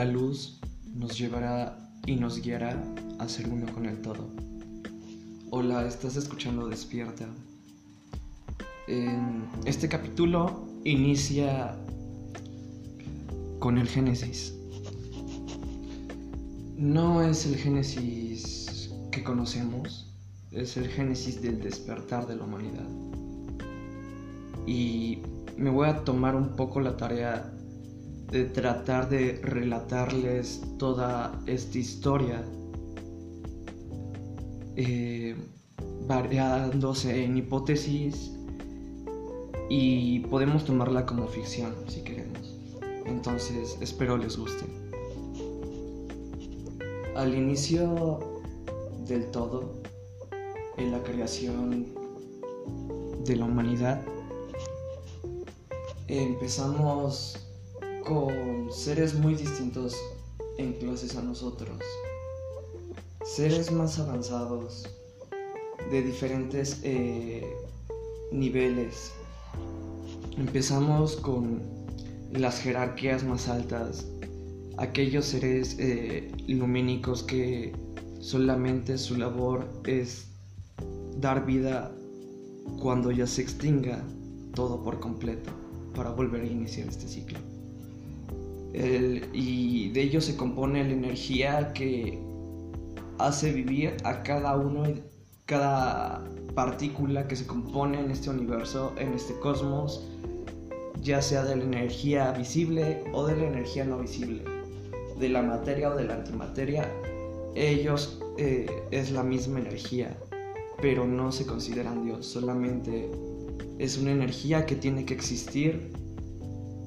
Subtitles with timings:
[0.00, 0.58] la luz
[0.94, 1.76] nos llevará
[2.06, 2.82] y nos guiará
[3.18, 4.30] a ser uno con el todo.
[5.50, 7.26] Hola, estás escuchando Despierta.
[9.66, 11.76] Este capítulo inicia
[13.58, 14.54] con el Génesis.
[16.78, 20.10] No es el Génesis que conocemos,
[20.50, 22.88] es el Génesis del despertar de la humanidad.
[24.66, 25.18] Y
[25.58, 27.52] me voy a tomar un poco la tarea
[28.30, 32.44] de tratar de relatarles toda esta historia,
[34.76, 35.36] eh,
[36.06, 38.30] variándose en hipótesis
[39.68, 42.56] y podemos tomarla como ficción si queremos.
[43.04, 44.64] Entonces espero les guste.
[47.16, 48.20] Al inicio
[49.06, 49.74] del todo,
[50.76, 51.86] en la creación
[53.24, 54.00] de la humanidad,
[56.06, 57.49] empezamos
[58.10, 59.94] con seres muy distintos
[60.58, 61.78] en clases a nosotros.
[63.24, 64.88] Seres más avanzados,
[65.92, 67.46] de diferentes eh,
[68.32, 69.12] niveles.
[70.36, 71.62] Empezamos con
[72.32, 74.08] las jerarquías más altas,
[74.76, 77.72] aquellos seres eh, lumínicos que
[78.18, 80.26] solamente su labor es
[81.20, 81.92] dar vida
[82.80, 84.02] cuando ya se extinga
[84.56, 85.52] todo por completo
[85.94, 87.49] para volver a iniciar este ciclo
[88.72, 92.18] y de ello se compone la energía que
[93.18, 94.84] hace vivir a cada uno,
[95.46, 100.06] cada partícula que se compone en este universo, en este cosmos,
[101.02, 104.42] ya sea de la energía visible o de la energía no visible,
[105.18, 106.88] de la materia o de la antimateria,
[107.54, 110.16] ellos eh, es la misma energía,
[110.80, 113.10] pero no se consideran Dios, solamente
[113.78, 115.92] es una energía que tiene que existir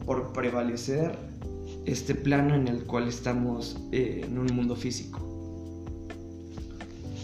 [0.06, 1.18] por prevalecer
[1.86, 5.20] este plano en el cual estamos eh, en un mundo físico.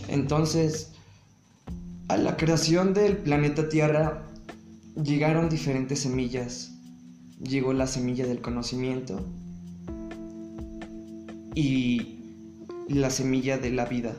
[0.08, 0.92] Entonces,
[2.08, 4.24] a la creación del planeta Tierra
[5.02, 6.72] llegaron diferentes semillas.
[7.42, 9.24] Llegó la semilla del conocimiento
[11.56, 12.18] y
[12.90, 14.16] la semilla de la vida.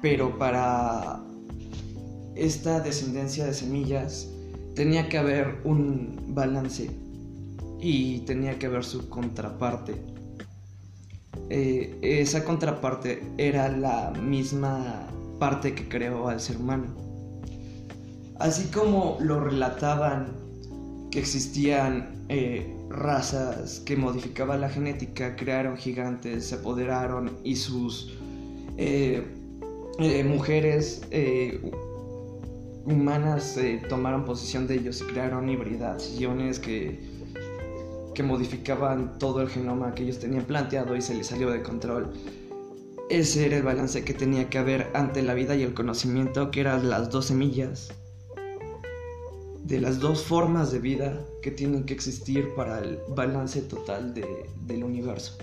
[0.00, 1.22] Pero para
[2.34, 4.28] esta descendencia de semillas
[4.74, 6.90] tenía que haber un balance
[7.80, 9.94] y tenía que ver su contraparte.
[11.48, 15.08] Eh, esa contraparte era la misma
[15.38, 16.86] parte que creó al ser humano.
[18.38, 20.28] Así como lo relataban
[21.10, 28.16] que existían eh, razas que modificaban la genética, crearon gigantes, se apoderaron y sus
[28.76, 29.24] eh,
[30.24, 31.02] mujeres
[32.86, 33.58] humanas
[33.88, 37.09] tomaron posesión de ellos y crearon hibridaciones que
[38.20, 42.12] que modificaban todo el genoma que ellos tenían planteado y se les salió de control.
[43.08, 46.60] Ese era el balance que tenía que haber ante la vida y el conocimiento, que
[46.60, 47.88] eran las dos semillas
[49.64, 54.84] de las dos formas de vida que tienen que existir para el balance total del
[54.84, 55.38] universo.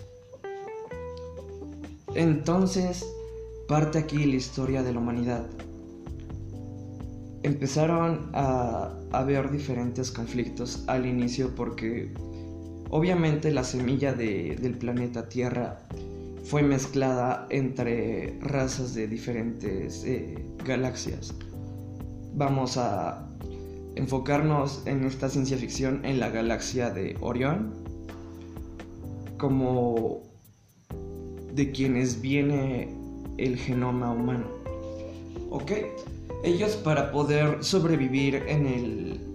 [2.13, 3.03] Entonces,
[3.67, 5.47] parte aquí la historia de la humanidad.
[7.41, 12.13] Empezaron a haber diferentes conflictos al inicio porque
[12.89, 15.79] Obviamente la semilla del planeta Tierra
[16.45, 21.33] fue mezclada entre razas de diferentes eh, galaxias.
[22.33, 23.27] Vamos a
[23.95, 27.73] enfocarnos en esta ciencia ficción en la galaxia de Orión,
[29.37, 30.23] como
[31.53, 32.95] de quienes viene
[33.37, 34.45] el genoma humano.
[35.49, 35.71] ¿Ok?
[36.43, 39.26] Ellos para poder sobrevivir en el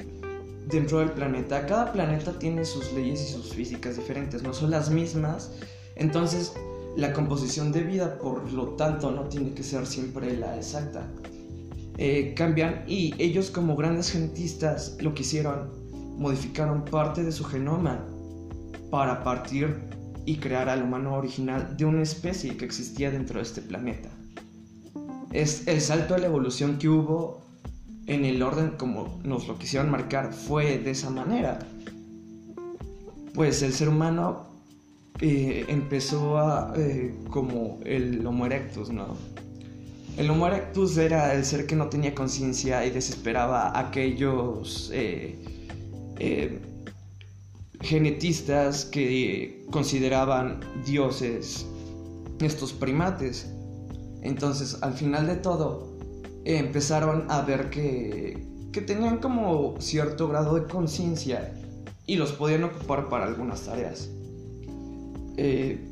[0.72, 1.66] dentro del planeta.
[1.66, 5.52] Cada planeta tiene sus leyes y sus físicas diferentes, no son las mismas.
[5.96, 6.54] Entonces,
[6.96, 11.06] la composición de vida, por lo tanto, no tiene que ser siempre la exacta.
[11.98, 15.70] Eh, cambian y ellos como grandes genetistas lo que hicieron,
[16.18, 18.06] modificaron parte de su genoma
[18.90, 19.76] para partir
[20.24, 24.08] y crear al humano original de una especie que existía dentro de este planeta.
[25.32, 27.41] Es el salto a la evolución que hubo
[28.06, 31.58] en el orden como nos lo quisieron marcar fue de esa manera.
[33.34, 34.46] Pues el ser humano
[35.20, 39.16] eh, empezó a, eh, como el Homo erectus, ¿no?
[40.16, 45.38] El Homo erectus era el ser que no tenía conciencia y desesperaba a aquellos eh,
[47.80, 51.66] genetistas que consideraban dioses
[52.40, 53.46] estos primates.
[54.22, 55.91] Entonces, al final de todo,
[56.44, 61.54] empezaron a ver que, que tenían como cierto grado de conciencia
[62.06, 64.10] y los podían ocupar para algunas tareas.
[65.36, 65.88] eh,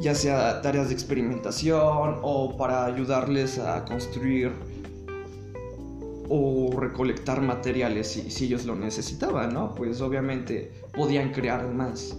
[0.00, 4.50] ya sea tareas de experimentación o para ayudarles a construir
[6.28, 9.74] o recolectar materiales si, si, ellos lo necesitaban, ¿no?
[9.76, 12.16] Pues obviamente podían crear más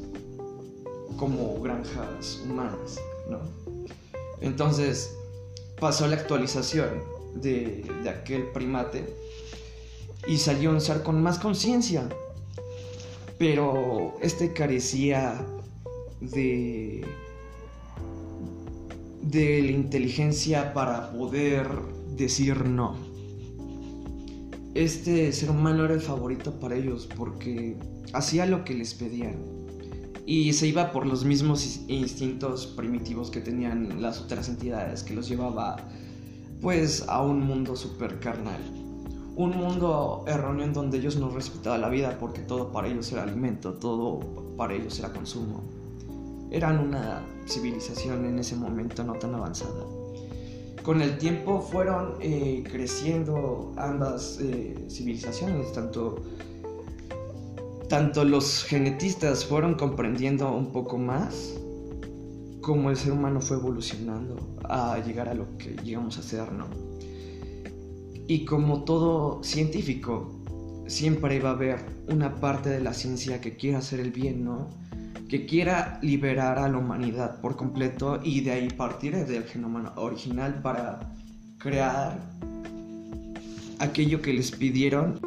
[1.18, 3.40] como granjas humanas, ¿no?
[4.40, 5.14] Entonces
[5.78, 9.06] pasó la actualización de, aquel primate
[10.28, 12.08] y salió un ser con más conciencia,
[13.38, 15.46] pero este carecía
[16.22, 17.06] de
[19.22, 21.68] de la inteligencia para poder
[22.16, 22.96] decir no.
[24.76, 27.78] Este ser humano era el favorito para ellos porque
[28.12, 29.36] hacía lo que les pedían
[30.26, 35.28] y se iba por los mismos instintos primitivos que tenían las otras entidades que los
[35.28, 35.78] llevaba
[36.64, 38.62] pues a un mundo super carnal.
[39.36, 43.24] Un mundo erróneo en donde ellos no respetaban la vida porque todo para ellos era
[43.24, 44.22] alimento, todo
[44.56, 45.62] para ellos era consumo.
[46.52, 49.84] Eran una civilización en ese momento no tan avanzada.
[50.84, 56.24] Con el tiempo fueron eh, creciendo ambas eh, civilizaciones, tanto,
[57.90, 61.60] tanto los genetistas fueron comprendiendo un poco más
[62.64, 66.66] cómo el ser humano fue evolucionando a llegar a lo que llegamos a ser, ¿no?
[68.28, 70.32] Y como todo científico,
[70.88, 74.70] siempre va a haber una parte de la ciencia que quiera hacer el bien, ¿no?
[75.34, 80.62] que quiera liberar a la humanidad por completo y de ahí partir del genoma original
[80.62, 81.12] para
[81.58, 82.20] crear
[83.80, 85.20] aquello que les pidieron.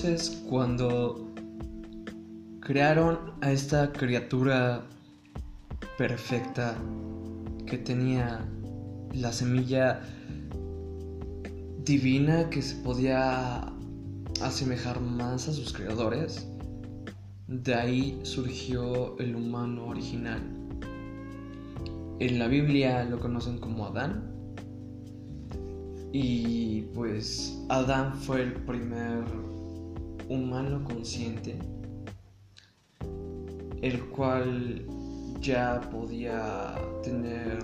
[0.00, 1.26] Entonces, cuando
[2.60, 4.84] crearon a esta criatura
[5.96, 6.78] perfecta
[7.66, 8.48] que tenía
[9.12, 10.00] la semilla
[11.84, 13.72] divina que se podía
[14.40, 16.46] asemejar más a sus creadores.
[17.48, 20.40] De ahí surgió el humano original.
[22.20, 24.32] En la Biblia lo conocen como Adán.
[26.12, 29.47] Y pues Adán fue el primer
[30.28, 31.58] humano consciente,
[33.82, 34.86] el cual
[35.40, 37.58] ya podía tener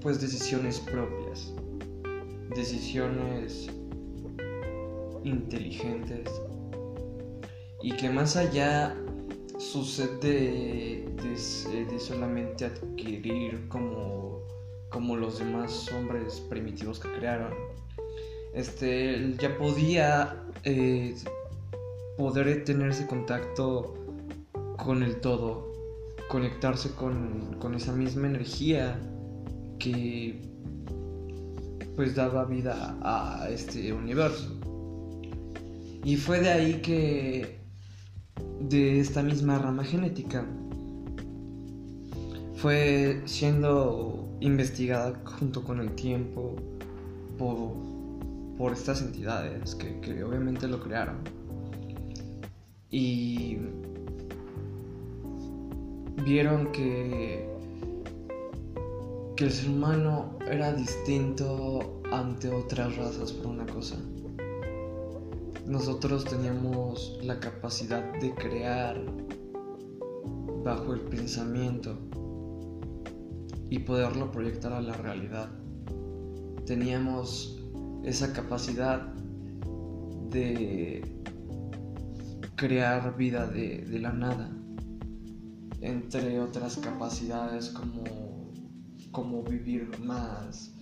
[0.00, 1.52] pues decisiones propias,
[2.54, 3.68] decisiones
[5.24, 6.30] inteligentes
[7.82, 8.94] y que más allá
[9.58, 14.40] sucede de, de, solamente adquirir como,
[14.90, 17.52] como los demás hombres primitivos que crearon,
[18.54, 21.14] este, ya podía eh,
[22.16, 23.94] poder tener ese contacto
[24.76, 25.72] con el todo,
[26.28, 28.98] conectarse con, con esa misma energía
[29.78, 30.40] que
[31.96, 34.50] pues daba vida a este universo.
[36.04, 37.60] Y fue de ahí que
[38.60, 40.44] de esta misma rama genética
[42.56, 46.56] fue siendo investigada junto con el tiempo
[47.38, 47.72] por,
[48.58, 51.18] por estas entidades que, que obviamente lo crearon.
[52.90, 53.58] Y
[56.24, 57.48] vieron que,
[59.36, 63.96] que el ser humano era distinto ante otras razas por una cosa.
[65.66, 69.00] Nosotros teníamos la capacidad de crear
[70.62, 71.98] bajo el pensamiento
[73.70, 75.48] y poderlo proyectar a la realidad.
[76.66, 77.63] Teníamos
[78.04, 79.02] esa capacidad
[80.30, 81.02] de
[82.56, 84.50] crear vida de, de la nada
[85.80, 88.52] entre otras capacidades como,
[89.10, 90.72] como vivir más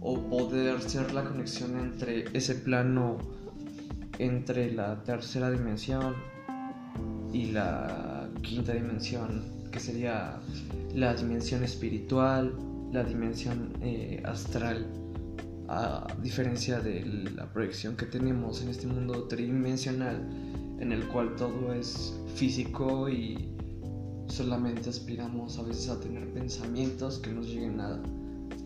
[0.00, 3.18] o poder ser la conexión entre ese plano
[4.18, 6.14] entre la tercera dimensión
[7.32, 10.40] y la quinta dimensión que sería
[10.94, 12.52] la dimensión espiritual
[12.90, 15.01] la dimensión eh, astral
[15.68, 17.04] a diferencia de
[17.34, 20.28] la proyección que tenemos en este mundo tridimensional
[20.80, 23.48] en el cual todo es físico y
[24.26, 28.02] solamente aspiramos a veces a tener pensamientos que nos lleguen a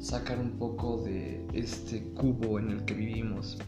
[0.00, 3.58] sacar un poco de este cubo en el que vivimos.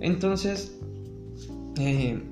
[0.00, 0.78] Entonces,
[1.78, 2.22] eh,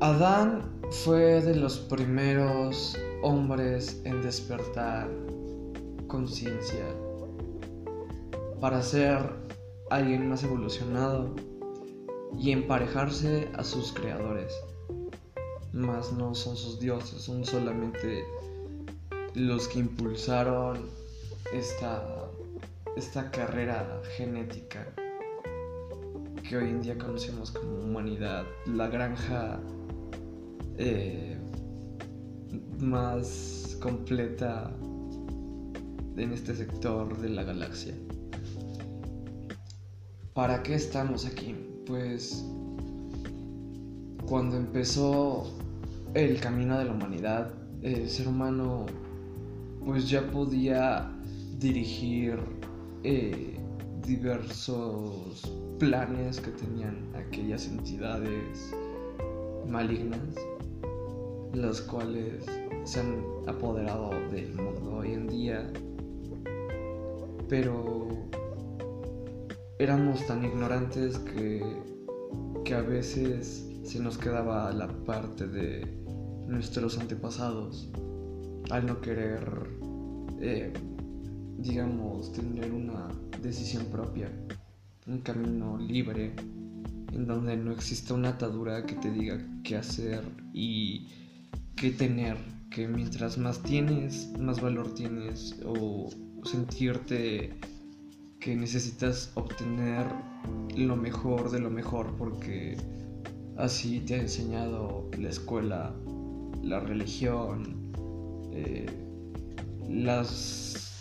[0.00, 0.62] Adán
[1.04, 5.10] fue de los primeros hombres en despertar
[6.06, 6.84] conciencia
[8.60, 9.18] para ser
[9.90, 11.34] alguien más evolucionado
[12.38, 14.52] y emparejarse a sus creadores
[15.76, 18.24] más no son sus dioses, son solamente
[19.34, 20.88] los que impulsaron
[21.52, 22.30] esta,
[22.96, 24.86] esta carrera genética
[26.48, 29.60] que hoy en día conocemos como humanidad, la granja
[30.78, 31.36] eh,
[32.78, 34.72] más completa
[36.16, 37.94] en este sector de la galaxia.
[40.36, 41.56] ¿Para qué estamos aquí?
[41.86, 42.44] Pues
[44.26, 45.50] cuando empezó
[46.12, 48.84] el camino de la humanidad, el ser humano
[49.82, 51.10] pues ya podía
[51.58, 52.38] dirigir
[53.02, 53.58] eh,
[54.06, 58.74] diversos planes que tenían aquellas entidades
[59.66, 60.20] malignas,
[61.54, 62.44] las cuales
[62.84, 65.72] se han apoderado del mundo hoy en día,
[67.48, 68.06] pero
[69.78, 71.62] éramos tan ignorantes que,
[72.64, 75.86] que a veces se nos quedaba la parte de
[76.46, 77.88] nuestros antepasados
[78.70, 79.68] al no querer,
[80.40, 80.72] eh,
[81.58, 83.08] digamos, tener una
[83.42, 84.30] decisión propia,
[85.06, 86.34] un camino libre,
[87.12, 91.08] en donde no exista una atadura que te diga qué hacer y
[91.76, 92.36] qué tener,
[92.70, 96.10] que mientras más tienes, más valor tienes o
[96.44, 97.58] sentirte
[98.46, 100.06] que necesitas obtener
[100.76, 102.76] lo mejor de lo mejor porque
[103.56, 105.92] así te ha enseñado la escuela,
[106.62, 107.92] la religión,
[108.52, 108.86] eh,
[109.90, 110.92] las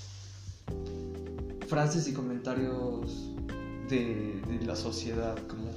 [1.67, 3.35] frases y comentarios
[3.91, 5.69] de, la sociedad como,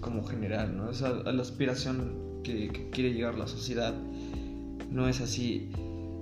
[0.00, 0.92] como general, ¿no?
[0.92, 3.94] la aspiración que, que quiere llegar la sociedad.
[4.92, 5.72] No es así.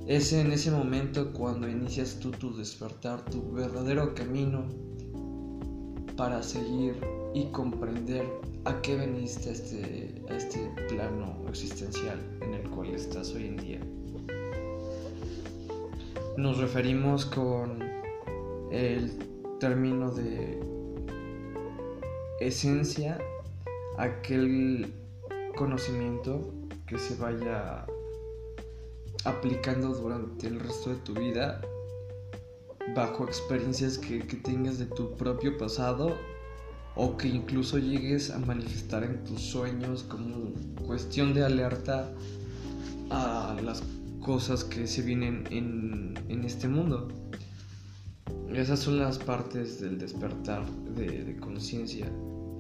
[0.07, 4.94] Es en ese momento cuando inicias tú tu despertar, tu verdadero camino
[6.17, 7.01] para seguir
[7.35, 8.27] y comprender
[8.65, 13.57] a qué veniste a este, a este plano existencial en el cual estás hoy en
[13.57, 13.81] día.
[16.37, 17.79] Nos referimos con
[18.71, 19.13] el
[19.61, 20.61] término de
[22.41, 23.19] esencia,
[23.99, 24.93] aquel
[25.57, 26.53] conocimiento
[26.87, 27.87] que se vaya
[29.25, 31.61] aplicando durante el resto de tu vida
[32.95, 36.17] bajo experiencias que, tengas de tu propio pasado
[36.97, 40.53] o que incluso llegues a manifestar en tus sueños como
[40.87, 42.13] cuestión de alerta
[43.11, 43.83] a las
[44.21, 47.09] cosas que se vienen en, en este mundo.
[48.53, 50.65] Esas son las partes del despertar
[50.95, 52.07] de, de conciencia.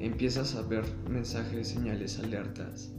[0.01, 2.91] Empiezas a ver mensajes, señales, alertas.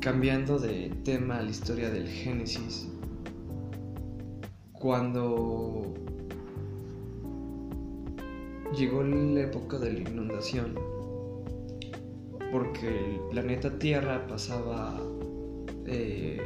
[0.00, 2.88] Cambiando de tema a la historia del Génesis,
[4.84, 5.94] cuando
[8.76, 10.74] llegó la época de la inundación,
[12.52, 15.00] porque el planeta Tierra pasaba
[15.86, 16.38] eh,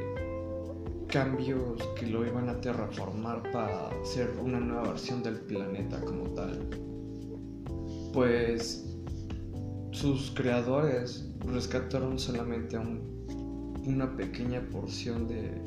[1.09, 6.61] cambios que lo iban a terraformar para ser una nueva versión del planeta como tal.
[8.13, 8.89] Pues
[9.91, 12.79] sus creadores rescataron solamente
[13.85, 15.61] una pequeña porción de,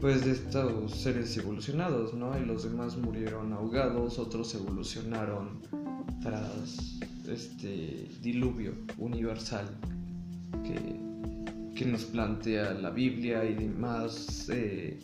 [0.00, 2.38] pues de estos seres evolucionados, ¿no?
[2.38, 5.60] Y los demás murieron ahogados, otros evolucionaron
[6.22, 9.66] tras este diluvio universal
[10.64, 14.98] que, que nos plantea la Biblia y demás eh,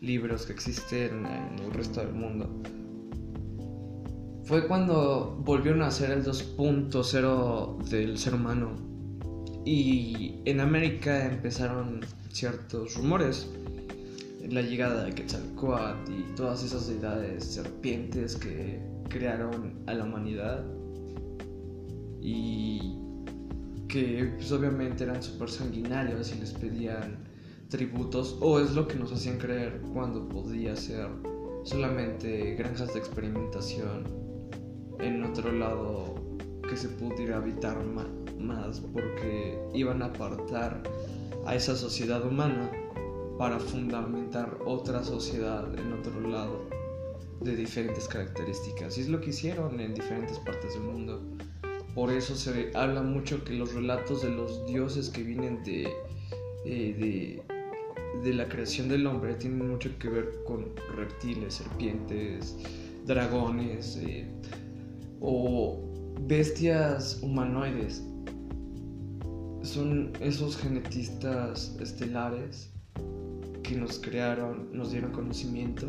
[0.00, 2.62] libros que existen en el resto del mundo.
[4.44, 8.76] Fue cuando volvieron a ser el 2.0 del ser humano
[9.64, 13.50] y en América empezaron ciertos rumores
[14.48, 20.64] la llegada de Quetzalcoatl y todas esas deidades serpientes que crearon a la humanidad.
[22.20, 22.98] Y
[23.88, 27.24] que pues, obviamente eran súper sanguinarios y les pedían
[27.68, 31.08] tributos o es lo que nos hacían creer cuando podía ser
[31.64, 34.04] solamente granjas de experimentación
[35.00, 36.14] en otro lado
[36.68, 37.78] que se pudiera habitar
[38.38, 40.82] más porque iban a apartar
[41.46, 42.70] a esa sociedad humana
[43.38, 46.68] para fundamentar otra sociedad en otro lado
[47.40, 48.98] de diferentes características.
[48.98, 51.22] Y es lo que hicieron en diferentes partes del mundo.
[51.94, 55.88] Por eso se habla mucho que los relatos de los dioses que vienen de,
[56.64, 57.42] eh,
[58.22, 60.66] de, la creación del hombre tienen mucho que ver con
[60.96, 62.56] reptiles, serpientes,
[63.06, 64.28] dragones eh,
[65.20, 65.80] o
[66.22, 68.02] bestias humanoides.
[69.62, 72.72] Son esos genetistas estelares
[73.68, 75.86] que nos crearon, nos dieron conocimiento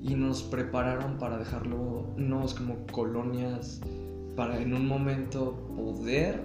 [0.00, 3.82] y nos prepararon para dejarnos como colonias
[4.34, 6.40] para en un momento poder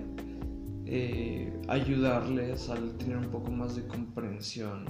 [0.86, 4.84] eh, ayudarles al tener un poco más de comprensión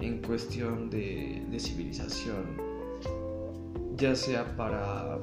[0.00, 2.56] en cuestión de, civilización
[3.96, 5.18] ya sea para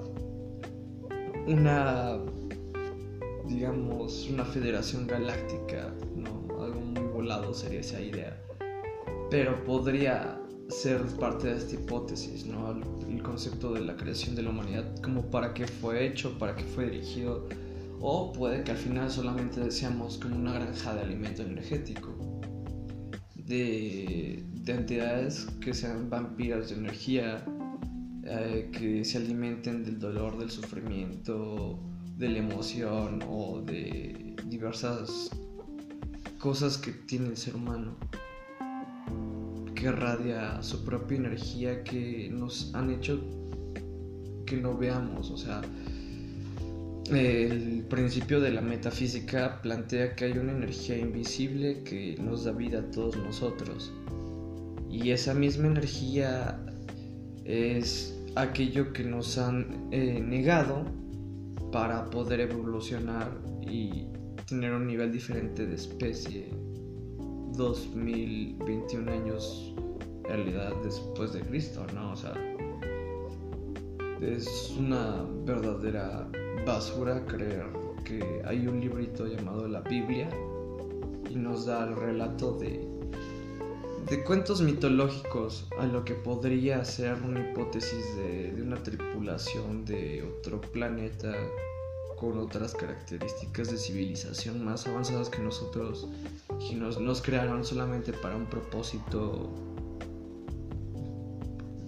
[1.48, 2.18] una,
[3.48, 6.64] digamos, una federación galáctica, ¿no?
[6.64, 8.49] Algo muy volado sería esa idea.
[9.30, 12.72] Pero podría ser parte de esta hipótesis, ¿no?
[13.08, 16.64] El concepto de la creación de la humanidad, como para qué fue hecho, para qué
[16.64, 17.48] fue dirigido,
[18.00, 22.16] o puede que al final solamente deseamos como una granja de alimento energético,
[23.36, 27.44] de, de entidades que sean vampiras de energía,
[28.24, 31.80] eh, que se alimenten del dolor, del sufrimiento,
[32.18, 35.32] de la emoción o de diversas
[36.38, 37.96] cosas que tiene el ser humano
[39.80, 43.20] que radia su propia energía que nos han hecho
[44.46, 45.32] que no veamos.
[45.32, 45.62] O sea,
[47.12, 52.80] el principio de la metafísica plantea que hay una energía invisible que nos da vida
[52.80, 53.94] a todos nosotros.
[54.90, 56.60] Y esa misma energía
[57.46, 60.84] es aquello que nos han eh, negado
[61.72, 63.32] para poder evolucionar
[63.62, 64.08] y
[64.48, 66.69] tener un nivel diferente de especie
[67.60, 69.74] 2021 años
[70.24, 72.14] realidad después de Cristo, ¿no?
[72.14, 72.34] O sea,
[74.22, 76.30] es una verdadera
[76.66, 77.66] basura creer
[78.06, 80.30] que hay un librito llamado la Biblia
[81.30, 82.88] y nos da el relato de,
[84.10, 90.24] de cuentos mitológicos a lo que podría ser una hipótesis de, de una tripulación de
[90.24, 91.36] otro planeta
[92.18, 96.08] con otras características de civilización más avanzadas que nosotros
[96.60, 99.50] y nos, nos crearon solamente para un propósito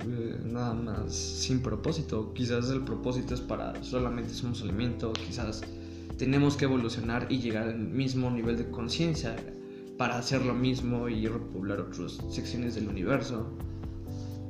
[0.08, 2.34] eh, nada más sin propósito.
[2.34, 5.62] Quizás el propósito es para solamente somos alimento quizás
[6.18, 9.36] tenemos que evolucionar y llegar al mismo nivel de conciencia
[9.98, 13.48] para hacer lo mismo y repoblar otras secciones del universo.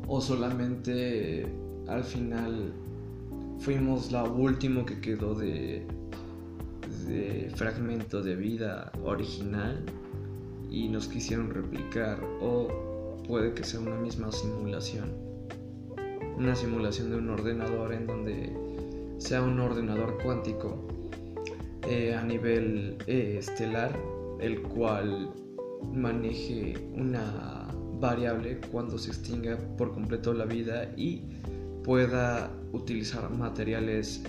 [0.08, 1.46] O solamente
[1.88, 2.74] al final
[3.60, 5.86] fuimos la último que quedó de,
[7.08, 9.86] de fragmento de vida original
[10.72, 15.12] y nos quisieron replicar o puede que sea una misma simulación
[16.38, 18.54] una simulación de un ordenador en donde
[19.20, 20.88] sea un ordenador cuántico
[21.88, 24.00] eh, a nivel eh, estelar
[24.40, 25.32] el cual
[25.94, 27.68] maneje una
[28.00, 31.22] variable cuando se extinga por completo la vida y
[31.84, 34.24] pueda utilizar materiales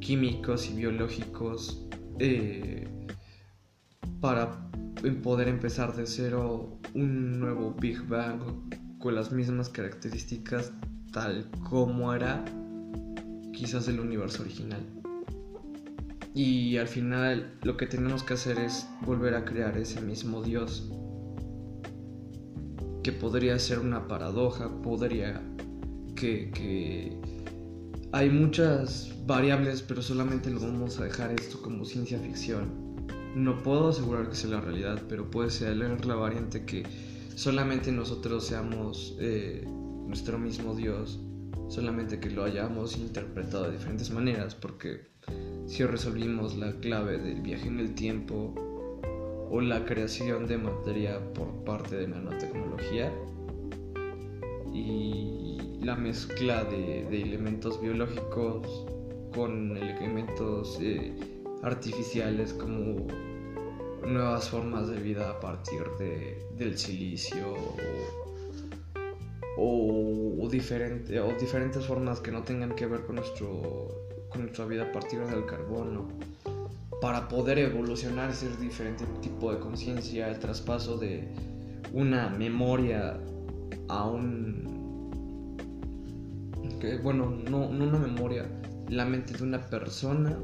[0.00, 1.86] químicos y biológicos
[2.18, 2.88] eh,
[4.20, 4.69] para
[5.22, 8.40] poder empezar de cero un nuevo Big Bang
[8.98, 10.72] con las mismas características
[11.12, 12.44] tal como era
[13.52, 14.84] quizás el universo original.
[16.34, 20.90] Y al final lo que tenemos que hacer es volver a crear ese mismo Dios.
[23.02, 25.42] Que podría ser una paradoja, podría
[26.14, 27.18] que,
[28.12, 32.79] hay muchas variables, pero solamente lo vamos a dejar esto como ciencia ficción.
[33.34, 36.84] No puedo asegurar que sea la realidad, pero puede ser la variante que
[37.34, 39.64] solamente nosotros seamos eh,
[40.06, 41.20] nuestro mismo Dios,
[41.68, 45.08] solamente que lo hayamos interpretado de diferentes maneras, porque
[45.66, 48.54] si resolvimos la clave del viaje en el tiempo
[49.50, 53.12] o la creación de materia por parte de nanotecnología,
[54.72, 58.86] y la mezcla de, elementos biológicos
[59.34, 61.12] con elementos eh,
[61.62, 63.06] artificiales como
[64.06, 67.54] nuevas formas de vida a partir de, del silicio
[69.56, 73.88] o, o diferentes formas que no tengan que ver con, nuestro,
[74.30, 76.08] con nuestra vida a partir del carbono.
[77.00, 81.28] Para poder evolucionar ser diferente tipo de conciencia, el traspaso de
[81.92, 83.18] una memoria
[83.88, 84.80] a un
[87.02, 88.46] bueno, no, una memoria,
[88.88, 90.36] la mente de una persona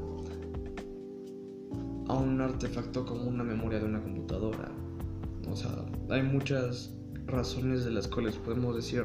[2.08, 4.70] a un artefacto como una memoria de una computadora.
[5.50, 5.70] O sea,
[6.10, 6.94] hay muchas
[7.26, 9.04] razones de las cuales podemos decir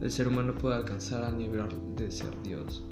[0.00, 1.62] el ser humano puede alcanzar a nivel
[1.96, 2.84] de ser Dios.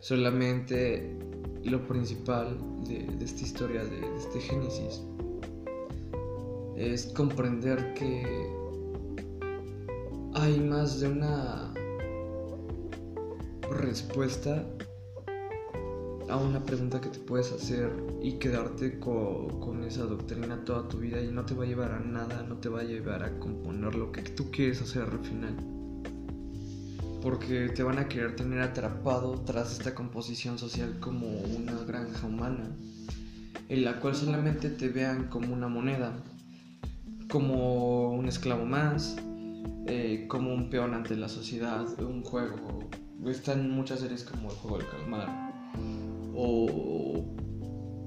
[0.00, 1.18] Solamente
[1.64, 2.56] lo principal
[2.86, 5.02] de, esta historia, de, de este Génesis,
[6.76, 8.24] es comprender que
[10.34, 11.72] hay más de una
[13.70, 14.64] respuesta
[16.28, 21.20] a una pregunta que te puedes hacer y quedarte con esa doctrina toda tu vida
[21.20, 23.94] y no te va a llevar a nada, no te va a llevar a componer
[23.94, 25.56] lo que tú quieres hacer al final.
[27.22, 32.76] Porque te van a querer tener atrapado tras esta composición social como una granja humana,
[33.68, 36.12] en la cual solamente te vean como una moneda,
[37.28, 39.16] como un esclavo más,
[39.86, 42.88] eh, como un peón ante la sociedad, un juego.
[43.26, 45.46] Están muchas series como El Juego del Calmar
[46.36, 47.24] o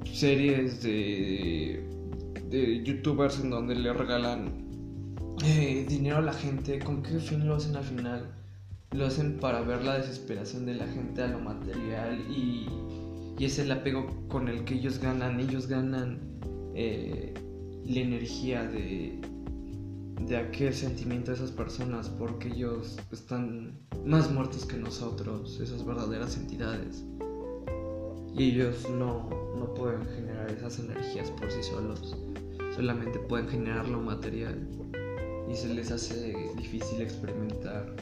[0.06, 1.84] series de,
[2.50, 4.52] de youtubers en donde le regalan
[5.44, 6.80] eh, dinero a la gente.
[6.80, 8.32] ¿Con qué fin lo hacen al final?
[8.92, 12.68] Lo hacen para ver la desesperación de la gente a lo material y,
[13.38, 15.40] y es el apego con el que ellos ganan.
[15.40, 16.20] Ellos ganan
[16.76, 17.34] eh,
[17.86, 19.22] la energía de,
[20.28, 26.38] de aquel sentimiento de esas personas porque ellos están más muertos que nosotros, esas verdaderas
[26.38, 27.06] entidades.
[28.36, 32.16] Y ellos no, no pueden generar esas energías por sí solos,
[32.76, 34.68] solamente pueden generar lo material
[35.50, 37.96] y se les hace difícil experimentar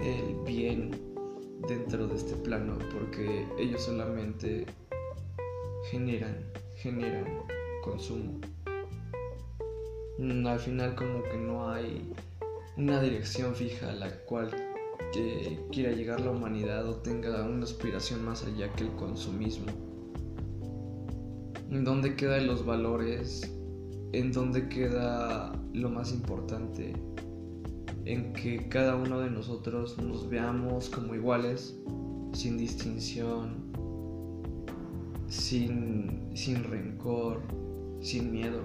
[0.00, 0.90] el bien
[1.68, 4.66] dentro de este plano porque ellos solamente
[5.90, 7.42] generan, generan
[7.82, 8.40] consumo.
[10.18, 12.10] Mm, al final como que no hay
[12.76, 14.50] una dirección fija a la cual
[15.72, 19.66] quiera llegar la humanidad o tenga una aspiración más allá que el consumismo.
[21.70, 23.52] ¿En dónde quedan los valores?
[24.12, 26.92] ¿En dónde queda lo más importante?
[28.04, 31.76] En que cada uno de nosotros nos veamos como iguales,
[32.32, 33.56] sin distinción,
[35.28, 37.42] sin, sin rencor,
[38.00, 38.60] sin miedo.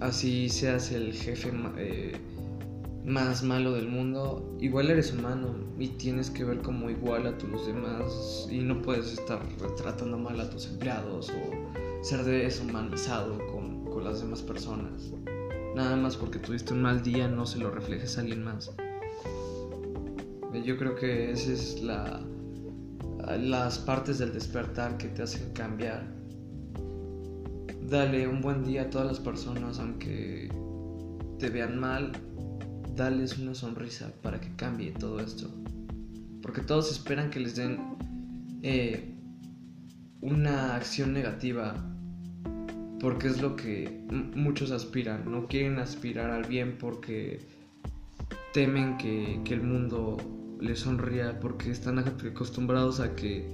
[0.00, 2.12] Así seas el jefe eh,
[3.04, 7.66] más malo del mundo, igual eres humano y tienes que ver como igual a los
[7.66, 9.40] demás y no puedes estar
[9.76, 15.12] tratando mal a tus empleados o ser deshumanizado con, con las demás personas.
[15.74, 18.70] Nada más porque tuviste un mal día no se lo reflejes a alguien más.
[20.64, 22.22] Yo creo que esa es la
[23.38, 26.12] las partes del despertar que te hacen cambiar.
[27.88, 30.50] Dale un buen día a todas las personas aunque
[31.38, 32.12] te vean mal
[32.96, 35.48] dales una sonrisa para que cambie todo esto.
[36.42, 37.78] Porque todos esperan que les den
[38.62, 39.14] eh,
[40.20, 41.74] una acción negativa.
[43.00, 45.30] Porque es lo que muchos aspiran.
[45.30, 47.40] No quieren aspirar al bien porque
[48.52, 50.16] temen que, el mundo
[50.60, 51.38] les sonría.
[51.40, 53.48] Porque están acostumbrados a que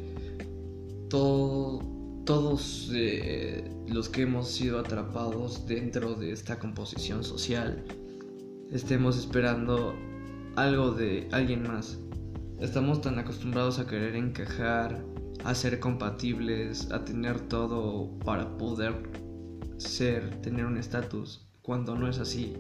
[1.08, 1.80] todo,
[2.24, 7.84] todos eh, los que hemos sido atrapados dentro de esta composición social
[8.72, 9.94] estemos esperando
[10.56, 11.98] algo de alguien más.
[12.60, 15.04] Estamos tan acostumbrados a querer encajar,
[15.44, 18.94] a ser compatibles, a tener todo para poder
[19.76, 22.56] ser, tener un estatus, cuando no es así.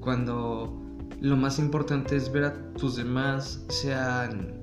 [0.00, 0.78] Cuando
[1.20, 4.60] lo más importante es ver a tus demás, sean,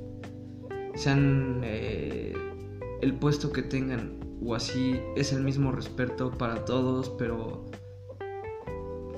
[0.95, 2.33] sean eh,
[3.01, 7.65] el puesto que tengan o así, es el mismo respeto para todos, pero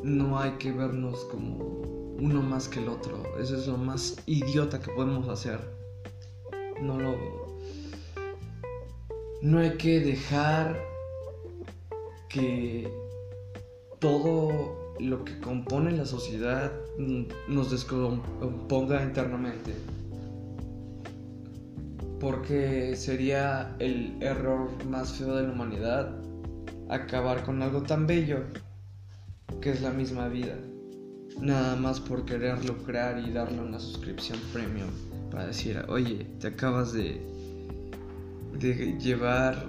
[0.03, 1.57] no hay que vernos como
[2.19, 3.23] uno más que el otro.
[3.39, 5.59] Eso es lo más idiota que podemos hacer.
[6.81, 7.15] No lo.
[9.41, 10.79] No hay que dejar
[12.29, 12.91] que
[13.99, 16.71] todo lo que compone la sociedad
[17.47, 19.73] nos descomponga internamente.
[22.19, 26.15] Porque sería el error más feo de la humanidad
[26.87, 28.43] acabar con algo tan bello
[29.59, 30.55] que es la misma vida.
[31.39, 34.89] Nada más por querer lucrar y darle una suscripción premium
[35.31, 37.21] para decir, oye, te acabas de,
[38.59, 39.65] de llevar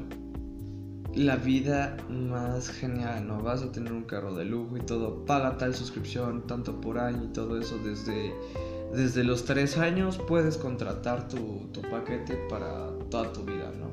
[1.15, 3.43] la vida más genial, ¿no?
[3.43, 7.25] Vas a tener un carro de lujo y todo, paga tal suscripción, tanto por año
[7.25, 8.35] y todo eso desde,
[8.93, 13.93] desde los tres años puedes contratar tu, tu paquete para toda tu vida, ¿no?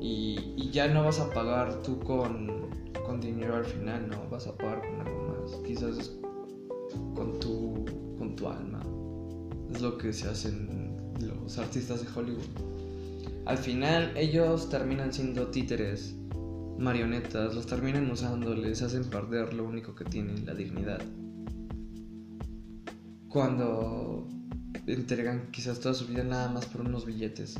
[0.00, 2.57] Y, y ya no vas a pagar tú con
[3.08, 6.12] con dinero al final, no, vas a pagar con algo más, quizás
[7.14, 7.86] con tu,
[8.18, 8.82] con tu alma.
[9.72, 12.44] Es lo que se hacen los artistas de Hollywood.
[13.46, 16.16] Al final ellos terminan siendo títeres,
[16.78, 21.00] marionetas, los terminan usando, les hacen perder lo único que tienen, la dignidad.
[23.30, 24.28] Cuando
[24.86, 27.56] entregan quizás toda su vida nada más por unos billetes.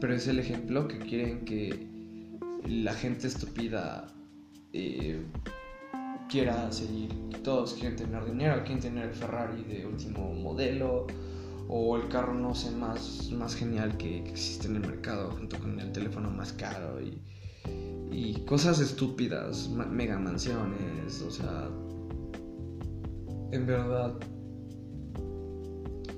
[0.00, 1.86] Pero es el ejemplo que quieren que
[2.66, 4.12] la gente estúpida
[4.72, 5.22] eh,
[6.28, 7.10] quiera seguir.
[7.42, 11.06] Todos quieren tener dinero, quieren tener el Ferrari de último modelo
[11.68, 15.78] o el carro no sé más, más genial que, existe en el mercado junto con
[15.80, 17.20] el teléfono más caro y,
[18.10, 21.68] y cosas estúpidas, mega mansiones, o sea,
[23.52, 24.14] en verdad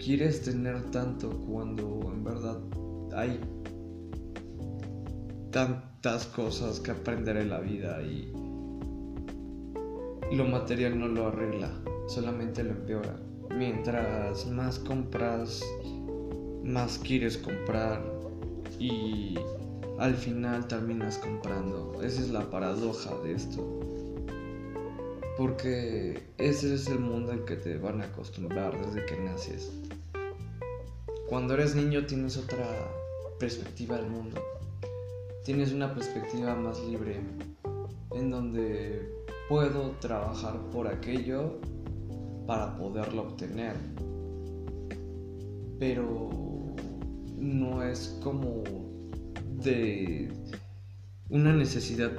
[0.04, 2.60] quieres tener tanto cuando en verdad
[3.16, 3.40] hay
[5.50, 8.30] tantas cosas que aprender en la vida y
[10.32, 11.70] lo material no lo arregla,
[12.06, 13.16] solamente lo empeora.
[13.50, 15.62] Mientras más compras,
[16.64, 18.02] más quieres comprar
[18.78, 19.38] y
[19.98, 22.02] al final terminas comprando.
[22.02, 23.80] Esa es la paradoja de esto.
[25.36, 29.72] Porque ese es el mundo en que te van a acostumbrar desde que naces.
[31.28, 32.66] Cuando eres niño tienes otra
[33.38, 34.40] perspectiva del mundo.
[35.44, 37.20] Tienes una perspectiva más libre
[38.12, 41.58] en donde puedo trabajar por aquello
[42.46, 43.74] para poderlo obtener.
[45.78, 46.30] Pero
[47.38, 48.62] no es como
[49.62, 50.32] de
[51.30, 52.10] una necesidad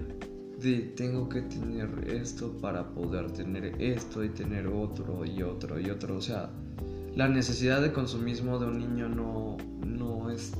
[0.61, 5.89] de tengo que tener esto para poder tener esto y tener otro y otro y
[5.89, 6.17] otro.
[6.17, 6.49] O sea,
[7.15, 10.53] la necesidad de consumismo de un niño no, no es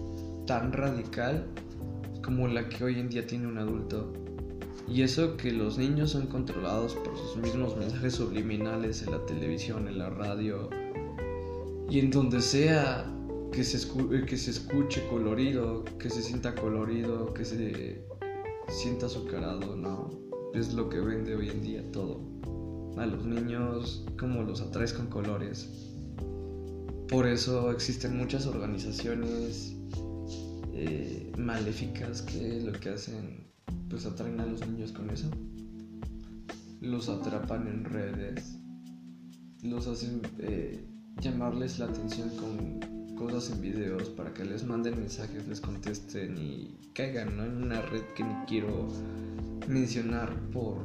[0.46, 1.46] tan radical
[2.24, 4.14] como la que hoy en día tiene un adulto.
[4.88, 9.88] Y eso que los niños son controlados por sus mismos mensajes subliminales en la televisión,
[9.88, 10.70] en la radio
[11.90, 13.12] y en donde sea
[13.52, 13.88] que se,
[14.26, 18.04] que se escuche colorido, que se sienta colorido, que se
[18.68, 20.12] sienta azucarado, ¿no?
[20.54, 22.22] Es lo que vende hoy en día todo.
[22.98, 25.70] A los niños, como los atraes con colores.
[27.08, 29.76] Por eso existen muchas organizaciones
[30.74, 33.54] eh, maléficas que lo que hacen,
[33.90, 35.30] pues atraen a los niños con eso.
[36.82, 38.58] Los atrapan en redes,
[39.64, 40.86] los hacen eh,
[41.22, 46.78] llamarles la atención con cosas en videos para que les manden mensajes, les contesten y
[46.94, 48.88] caigan en una red que ni quiero
[49.68, 50.78] mencionar por,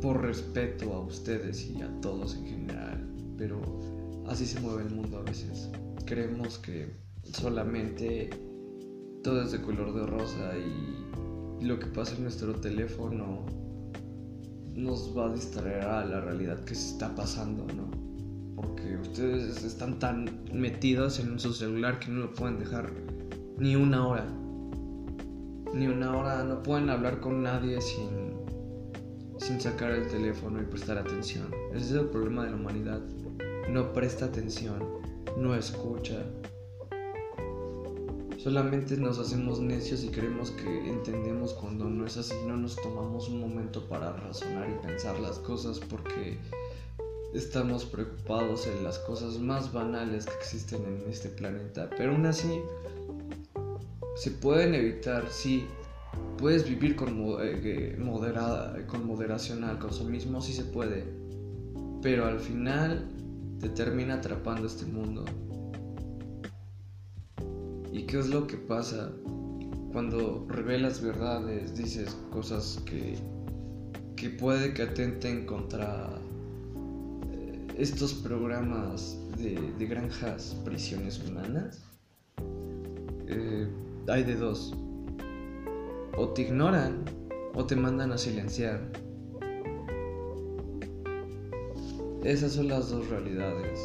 [0.00, 3.08] por respeto a ustedes y a todos en general.
[3.38, 3.60] Pero
[4.28, 5.70] así se mueve el mundo a veces.
[6.04, 6.92] Creemos que
[7.24, 8.30] solamente
[9.22, 13.44] todo es de color de rosa y lo que pasa en nuestro teléfono
[14.74, 18.10] nos va a distraer a la realidad que se está pasando, ¿no?
[18.60, 22.92] porque ustedes están tan metidos en su celular que no lo pueden dejar
[23.58, 24.26] ni una hora.
[25.72, 28.32] Ni una hora, no pueden hablar con nadie sin,
[29.38, 31.46] sin sacar el teléfono y prestar atención.
[31.72, 33.00] Ese es el problema de la humanidad.
[33.70, 34.82] No presta atención,
[35.38, 36.22] no escucha.
[38.42, 42.34] Solamente nos hacemos necios y creemos que entendemos cuando no es así.
[42.46, 46.38] No nos tomamos un momento para razonar y pensar las cosas porque
[47.34, 52.62] estamos preocupados en las cosas más banales que existen en este planeta, pero aún así
[54.16, 55.66] se pueden evitar, sí,
[56.38, 57.10] puedes vivir con,
[57.42, 61.04] eh, moderada, con moderación al consumismo, sí se puede,
[62.00, 63.06] pero al final
[63.60, 65.26] te termina atrapando este mundo.
[67.92, 69.12] ¿Y qué es lo que pasa
[69.92, 73.16] cuando revelas verdades, dices cosas que,
[74.16, 76.20] que puede que atenten contra
[77.80, 81.82] estos programas de, granjas, prisiones humanas,
[83.26, 83.66] eh,
[84.06, 84.74] hay de dos.
[86.18, 87.04] O te ignoran
[87.54, 88.80] o te mandan a silenciar.
[92.22, 93.80] Esas son las dos realidades.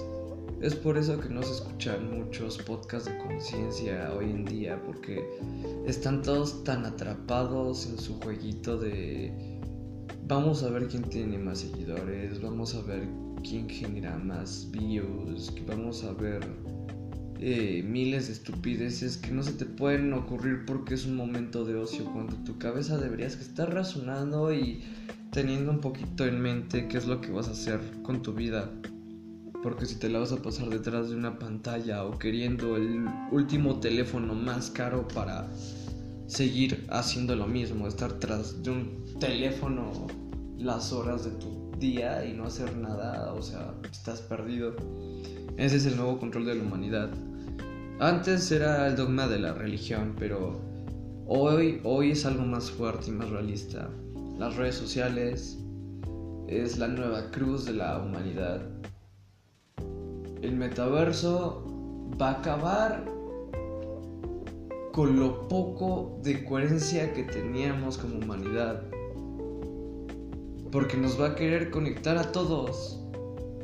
[0.65, 5.23] Es por eso que no se escuchan muchos podcasts de conciencia hoy en día, porque
[5.85, 9.31] están todos tan atrapados en su jueguito de
[10.27, 13.07] vamos a ver quién tiene más seguidores, vamos a ver
[13.47, 16.41] quién genera más views, vamos a ver
[17.39, 21.75] eh, miles de estupideces que no se te pueden ocurrir porque es un momento de
[21.75, 24.81] ocio cuando tu cabeza deberías estar razonando y
[25.29, 28.71] teniendo un poquito en mente qué es lo que vas a hacer con tu vida.
[29.65, 33.79] Porque si te la vas a pasar detrás de una pantalla o queriendo el último
[33.79, 35.47] teléfono más caro para
[36.27, 40.05] seguir haciendo lo mismo, estar tras de un teléfono
[40.59, 44.75] las horas de tu día y no hacer nada, o sea, estás perdido.
[45.57, 47.09] Ese es el nuevo control de la humanidad.
[47.99, 50.61] Antes era el dogma de la religión, pero
[51.25, 53.89] hoy, hoy es algo más fuerte y más realista.
[54.37, 55.57] Las redes sociales
[56.47, 58.61] es la nueva cruz de la humanidad.
[60.45, 61.63] El metaverso
[62.21, 63.03] va a acabar
[64.93, 68.83] con lo poco de coherencia que teníamos como humanidad
[70.71, 72.99] porque nos va a querer conectar a todos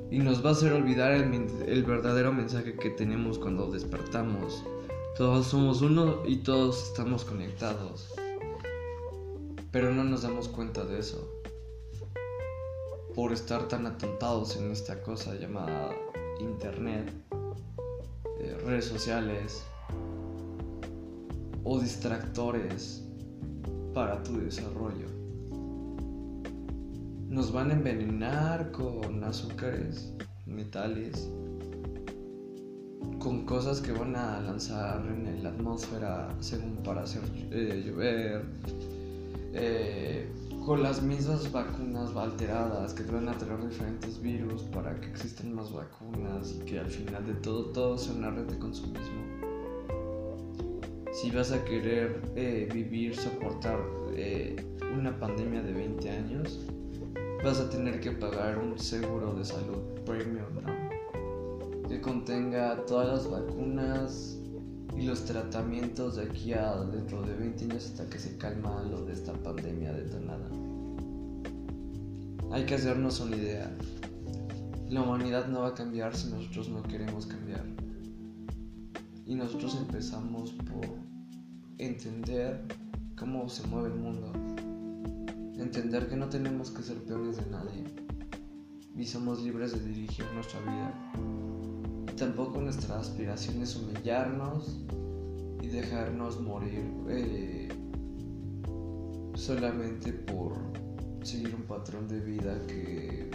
[0.10, 4.63] y nos va a hacer olvidar el, verdadero mensaje que tenemos cuando despertamos.
[5.15, 8.12] Todos somos uno y todos estamos conectados.
[9.72, 11.32] Pero no nos damos cuenta de eso.
[13.13, 15.91] Por estar tan atontados en esta cosa llamada
[16.41, 17.12] Internet,
[18.39, 19.63] eh, redes sociales
[21.63, 23.04] o distractores
[23.93, 25.21] para tu desarrollo.
[27.32, 30.13] nos van a envenenar con azúcares,
[30.45, 31.30] metales,
[33.19, 38.43] con cosas que van a lanzar en la atmósfera según para hacer eh, llover,
[39.54, 40.30] eh,
[40.65, 45.54] con las mismas vacunas alteradas que te van a traer diferentes virus para que existan
[45.54, 49.24] más vacunas y que al final de todo todo sea una red de consumismo.
[51.13, 53.80] Si vas a querer eh, vivir, soportar
[54.97, 56.60] una pandemia de 20 años,
[57.43, 60.45] vas a tener que pagar un seguro de salud premium,
[61.89, 64.40] Que contenga todas las vacunas
[64.97, 69.06] y los tratamientos de aquí a dentro de 20 años hasta que se calma lo
[69.06, 70.49] de esta pandemia detonada.
[72.51, 73.71] Hay que hacernos una idea.
[74.89, 77.65] La humanidad no va a cambiar si nosotros no queremos cambiar.
[79.25, 80.88] Y nosotros empezamos por
[81.77, 82.62] entender
[83.15, 84.34] cómo se mueve el mundo
[85.62, 87.84] entender que no tenemos que ser peones de nadie
[88.95, 91.51] y somos libres de dirigir nuestra vida.
[92.17, 94.80] Tampoco nuestra aspiración es humillarnos
[95.62, 97.69] y dejarnos morir eh,
[99.36, 100.54] solamente por
[101.24, 103.30] seguir un patrón de vida que,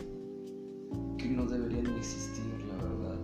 [1.19, 3.19] que no debería ni existir, la verdad.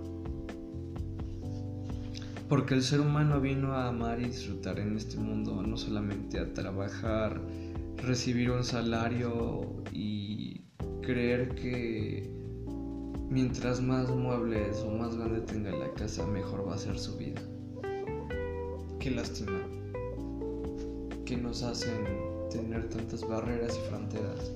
[2.48, 6.52] Porque el ser humano vino a amar y disfrutar en este mundo, no solamente a
[6.52, 7.40] trabajar,
[7.96, 10.64] recibir un salario y
[11.02, 12.41] creer que
[13.32, 17.40] mientras más muebles o más grande tenga la casa, mejor va a ser su vida.
[19.00, 19.58] Qué lástima
[21.24, 22.04] que nos hacen
[22.50, 24.52] tener tantas barreras y fronteras.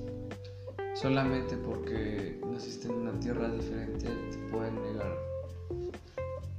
[0.93, 5.17] Solamente porque naciste en una tierra diferente te pueden negar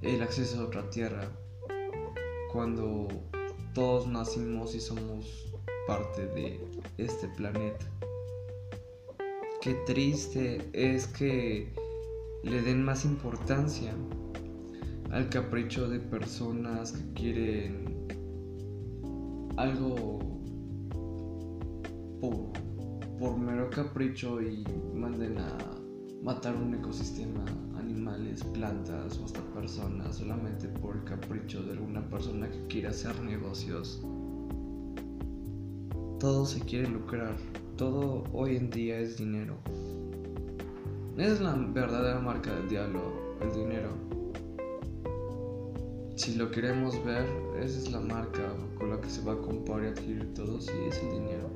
[0.02, 1.30] el acceso a otra tierra.
[2.52, 3.06] Cuando
[3.74, 5.52] todos nacimos y somos
[5.86, 6.60] parte de
[6.98, 7.86] este planeta.
[9.60, 11.77] Qué triste es que
[12.42, 13.94] le den más importancia
[15.10, 18.06] al capricho de personas que quieren
[19.56, 20.18] algo
[22.20, 22.52] por,
[23.18, 25.56] por mero capricho y manden a
[26.22, 27.44] matar un ecosistema,
[27.76, 33.18] animales, plantas o hasta personas solamente por el capricho de alguna persona que quiere hacer
[33.20, 34.02] negocios
[36.18, 37.36] todo se quiere lucrar,
[37.76, 39.56] todo hoy en día es dinero.
[41.18, 43.00] Esa es la verdadera marca del diablo,
[43.40, 43.90] el dinero.
[46.14, 47.26] Si lo queremos ver,
[47.60, 50.70] esa es la marca con la que se va a comprar y adquirir todo, sí,
[50.86, 51.50] es el dinero.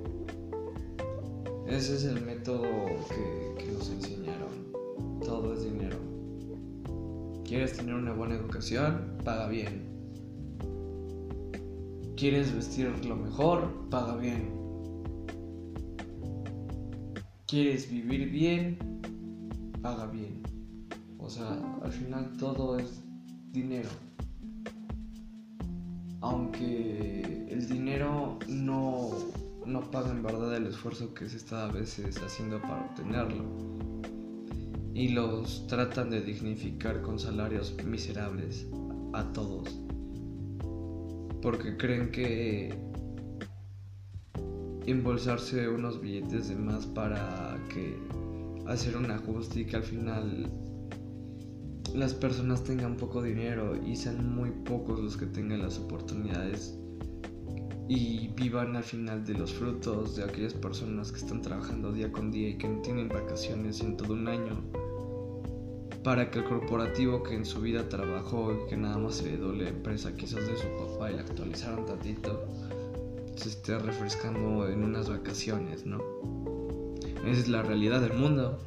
[1.69, 2.65] Ese es el método
[3.09, 5.21] que, que nos enseñaron.
[5.21, 5.97] Todo es dinero.
[7.45, 9.17] ¿Quieres tener una buena educación?
[9.25, 9.87] Paga bien.
[12.17, 13.71] ¿Quieres vestir lo mejor?
[13.91, 14.51] Paga bien.
[17.47, 18.92] ¿Quieres vivir bien?
[19.83, 20.43] Paga bien.
[21.19, 23.03] O sea, al final todo es
[23.53, 23.89] dinero.
[26.21, 29.11] Aunque el dinero no,
[29.67, 33.45] no paga en verdad el esfuerzo que se está a veces haciendo para obtenerlo.
[34.95, 38.67] Y los tratan de dignificar con salarios miserables
[39.13, 39.83] a todos
[41.43, 42.73] porque creen que
[44.87, 47.99] embolsarse unos billetes de más para que
[48.67, 50.51] hacer un ajuste y que al final
[51.95, 56.79] las personas tengan poco dinero y sean muy pocos los que tengan las oportunidades
[57.89, 62.31] y vivan al final de los frutos de aquellas personas que están trabajando día con
[62.31, 64.63] día y que no tienen vacaciones en todo un año
[66.03, 69.63] para que el corporativo que en su vida trabajó y que nada más se le
[69.63, 72.45] la empresa quizás de su papá y la actualizaron tantito,
[73.37, 76.01] se esté refrescando en unas vacaciones, ¿no?
[77.25, 78.59] Es la realidad del mundo.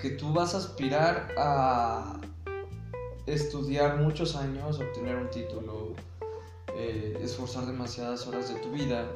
[0.00, 2.20] Que tú vas a aspirar a
[3.26, 5.94] estudiar muchos años, obtener un título,
[6.76, 9.08] eh, esforzar demasiadas horas de tu vida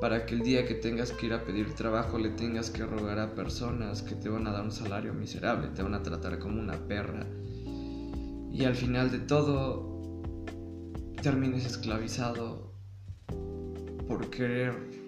[0.00, 3.18] para que el día que tengas que ir a pedir trabajo le tengas que rogar
[3.18, 6.60] a personas que te van a dar un salario miserable, te van a tratar como
[6.60, 7.26] una perra.
[8.52, 10.22] Y al final de todo
[11.22, 12.72] termines esclavizado
[14.06, 15.05] por querer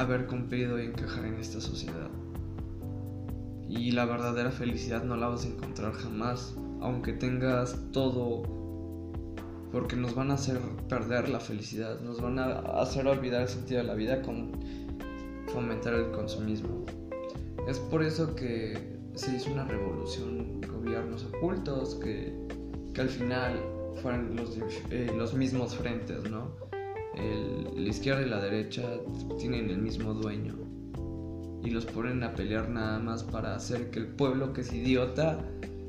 [0.00, 2.10] haber cumplido y encajar en esta sociedad.
[3.68, 8.42] Y la verdadera felicidad no la vas a encontrar jamás, aunque tengas todo
[9.72, 13.80] porque nos van a hacer perder la felicidad, nos van a hacer olvidar el sentido
[13.80, 14.52] de la vida con
[15.48, 16.84] fomentar el consumismo.
[17.68, 22.32] Es por eso que se hizo una revolución, gobiernos ocultos que,
[22.94, 23.60] que al final
[24.02, 24.56] fueron los,
[24.90, 26.65] eh, los mismos frentes, ¿no?
[27.16, 28.82] El, la izquierda y la derecha
[29.38, 30.54] tienen el mismo dueño
[31.64, 35.38] y los ponen a pelear nada más para hacer que el pueblo que es idiota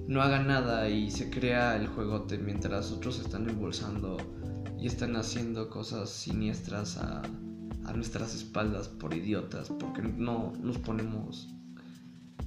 [0.08, 4.18] no haga nada y se crea el juegote mientras otros están embolsando
[4.80, 7.22] y están haciendo cosas siniestras a,
[7.86, 11.48] a nuestras espaldas por idiotas porque no nos ponemos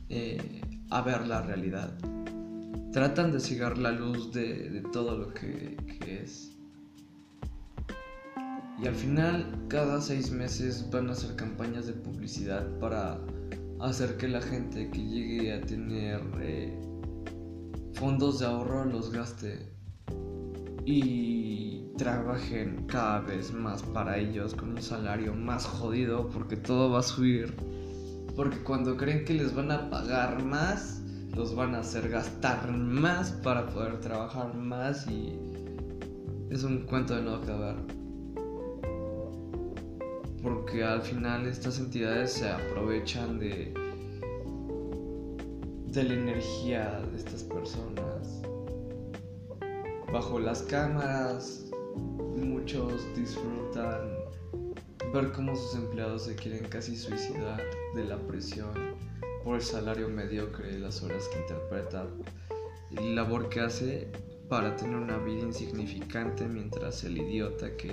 [0.09, 0.61] eh,
[0.91, 1.93] a ver la realidad.
[2.93, 6.57] Tratan de cigar la luz de, todo lo que es.
[8.83, 13.21] Y al final, cada seis meses van a hacer campañas de publicidad para
[13.79, 16.81] hacer que la gente que llegue a tener eh,
[17.93, 19.71] fondos de ahorro los gaste
[20.87, 27.01] y trabajen cada vez más para ellos con un salario más jodido porque todo va
[27.01, 27.55] a subir.
[28.35, 31.03] Porque cuando creen que les van a pagar más,
[31.37, 35.39] los van a hacer gastar más para poder trabajar más y
[36.49, 38.00] es un cuento de no acabar
[40.43, 43.75] porque al final estas entidades se aprovechan de
[45.93, 48.43] de la energía de estas personas.
[50.13, 51.69] Bajo las cámaras
[52.37, 54.15] muchos disfrutan
[55.13, 57.61] ver cómo sus empleados se quieren casi suicidar
[57.95, 58.71] de la presión
[59.43, 62.07] por el salario mediocre y las horas que interpreta
[62.91, 64.09] y la labor que hace
[64.49, 67.91] para tener una vida insignificante mientras el idiota que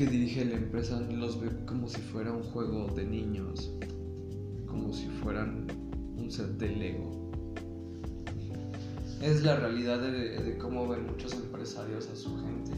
[0.00, 3.70] que dirige la empresa los ve como si fuera un juego de niños,
[4.66, 5.66] como si fueran
[6.16, 7.30] un set de Lego.
[9.20, 12.72] Es la realidad de, cómo ven muchos empresarios a su gente.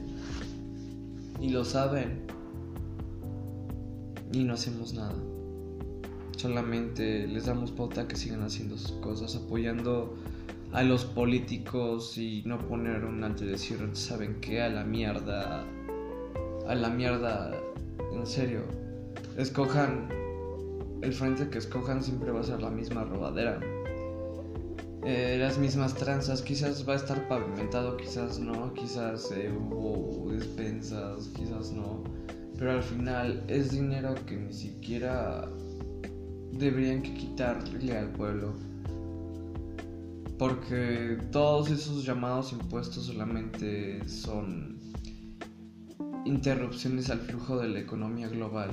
[1.41, 2.27] Y lo saben.
[4.33, 5.15] Y no hacemos nada.
[6.37, 10.17] Solamente les damos pauta que sigan haciendo sus cosas, apoyando
[10.73, 14.61] a los políticos y no poner un alto decir, ¿saben qué?
[14.61, 15.65] A la mierda
[16.73, 17.53] a la mierda.
[18.13, 18.63] En serio.
[19.37, 20.09] Escojan.
[21.03, 23.61] El frente que escojan siempre va a ser la misma robadera.
[25.05, 26.41] Eh, las mismas tranzas.
[26.41, 28.73] Quizás va a estar pavimentado, quizás no.
[28.73, 32.05] Quizás eh, hubo despensas, quizás no.
[32.59, 35.49] Pero al final es dinero que ni siquiera
[36.53, 38.55] deberían que quitarle al pueblo.
[40.39, 44.82] Porque todos esos llamados impuestos solamente son
[46.25, 48.71] interrupciones al flujo de la economía global.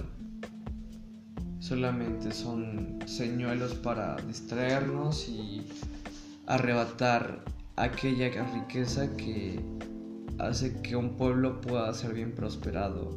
[1.59, 5.63] Solamente son señuelos para distraernos y
[6.45, 7.43] arrebatar
[7.75, 9.59] aquella riqueza que
[10.37, 13.11] hace que un pueblo pueda ser bien prosperado.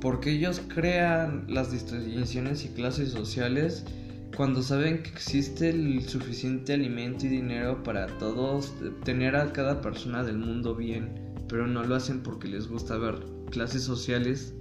[0.00, 3.84] Porque ellos crean las distinciones y clases sociales
[4.36, 10.24] cuando saben que existe el suficiente alimento y dinero para todos, tener a cada persona
[10.24, 11.23] del mundo bien
[11.54, 13.14] pero no lo hacen porque les gusta ver
[13.52, 14.52] clases sociales,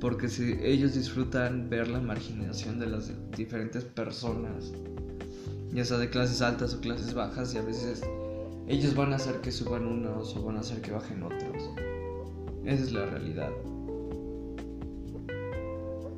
[0.00, 4.72] porque si ellos disfrutan ver la marginación de las diferentes personas,
[5.72, 8.02] ya sea de clases altas o clases bajas, y a veces
[8.66, 11.70] ellos van a hacer que suban unos o van a hacer que bajen otros.
[12.64, 13.52] Esa es la realidad.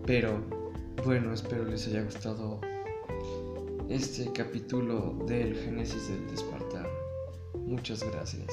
[0.07, 0.41] Pero
[1.05, 2.63] bueno, espero les haya gustado
[3.91, 6.89] este capítulo del Génesis del Despertar.
[7.67, 8.49] Muchas gracias.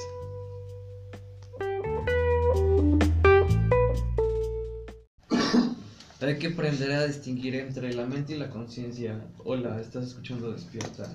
[6.24, 9.22] Hay que aprender a distinguir entre la mente y la conciencia.
[9.44, 11.06] Hola, estás escuchando Despierta.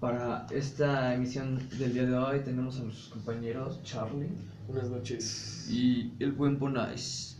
[0.00, 4.30] Para esta emisión del día de hoy tenemos a nuestros compañeros Charlie.
[4.66, 5.68] Buenas noches.
[5.70, 7.36] Y el buen Bonais.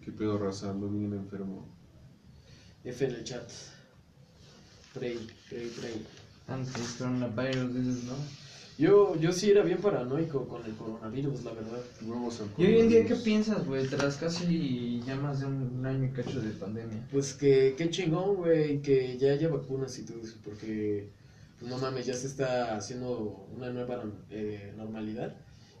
[0.00, 0.70] ¿Qué pedo, raza?
[0.70, 1.66] Ando bien enfermo.
[2.84, 3.50] F en el chat.
[4.94, 5.18] Pray,
[5.50, 6.06] pray, pray.
[6.46, 8.14] Antes coronavirus, dices, ¿no?
[8.78, 11.82] Yo, yo sí era bien paranoico con el coronavirus, la verdad.
[12.56, 13.86] ¿Y hoy en día qué piensas, güey?
[13.86, 17.06] Tras casi ya más de un, año y cacho de pandemia.
[17.12, 21.08] Pues que qué chingón, güey, que ya haya vacunas y todo eso, porque,
[21.58, 25.34] pues no mames, ya se está haciendo una nueva eh, normalidad.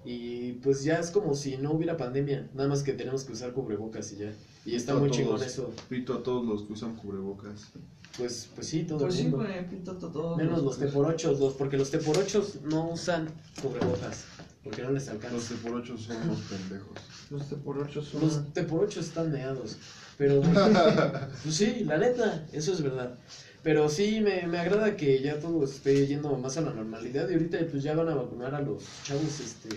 [0.04, 3.52] Y pues ya es como si no hubiera pandemia, nada más que tenemos que usar
[3.52, 4.32] cubrebocas y ya.
[4.64, 5.72] Y está muy chingón eso.
[5.88, 7.70] Pito a todos los que usan cubrebocas.
[8.16, 9.46] Pues, pues sí, todo pues el mundo.
[9.70, 13.28] Sí, todo, Menos los teporochos, los, porque los teporochos no usan
[13.60, 14.24] cubrebocas.
[14.62, 15.36] Porque no les alcanza.
[15.36, 16.98] Los teporochos son los pendejos.
[17.30, 18.20] Los teporochos son.
[18.20, 19.78] Los teporochos están meados.
[20.18, 20.42] Pero.
[21.42, 23.18] pues sí, la neta, eso es verdad.
[23.64, 27.28] Pero sí, me, me agrada que ya todo esté yendo más a la normalidad.
[27.28, 29.68] Y ahorita, pues ya van a vacunar a los chavos este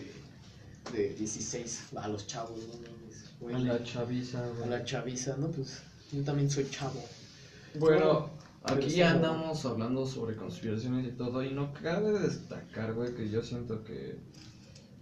[0.94, 1.84] de 16.
[1.96, 2.96] A los chavos, ¿no?
[3.42, 5.48] A la chaviza, A la chaviza, ¿no?
[5.52, 5.82] Pues
[6.12, 7.04] yo también soy chavo.
[7.80, 8.30] Bueno,
[8.64, 13.42] aquí ya andamos hablando sobre conspiraciones y todo, y no cabe destacar, güey, que yo
[13.42, 14.18] siento que,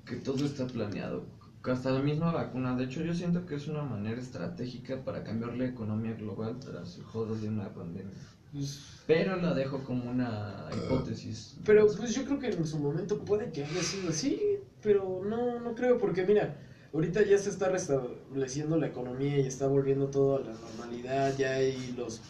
[0.05, 1.25] que todo está planeado.
[1.63, 2.75] hasta la misma vacuna.
[2.75, 6.97] De hecho, yo siento que es una manera estratégica para cambiar la economía global tras
[6.97, 8.13] el jodo de una pandemia.
[8.51, 11.55] Pues, Pero la dejo como una hipótesis.
[11.65, 14.39] Pero pues yo creo que en su momento puede que haya sido así,
[14.81, 16.55] pero no, no creo, porque mira,
[16.94, 21.54] ahorita ya se está restableciendo la economía y está volviendo todo a la normalidad, ya
[21.54, 22.22] hay los,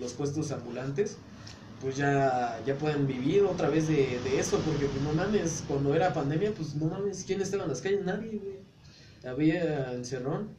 [0.00, 1.18] los puestos ambulantes,
[1.80, 5.94] pues ya, ya pueden vivir otra vez de, de eso, porque pues no mames, cuando
[5.94, 8.04] era pandemia, pues no mames, ¿quién estaba en las calles?
[8.04, 8.56] Nadie, güey.
[9.24, 10.50] Había encerrón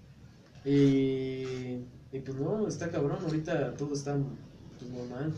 [0.64, 4.18] y, y pues no, está cabrón, ahorita todo está
[4.78, 5.34] pues normal.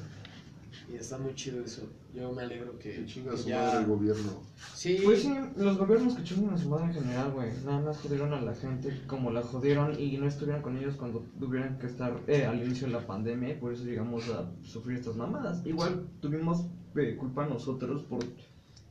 [0.92, 1.84] Y está muy chido eso.
[2.16, 4.32] Yo me alegro que, Que chinga su ya- madre el gobierno.
[4.74, 7.52] Sí, Pues sí, los gobiernos que chingan a su madre en general, güey.
[7.64, 11.24] Nada más jodieron a la gente como la jodieron y no estuvieron con ellos cuando
[11.40, 14.98] tuvieron que estar eh, al inicio de la pandemia y por eso llegamos a sufrir
[14.98, 15.64] estas mamadas.
[15.66, 16.66] Igual tuvimos
[16.96, 18.22] eh, culpa nosotros por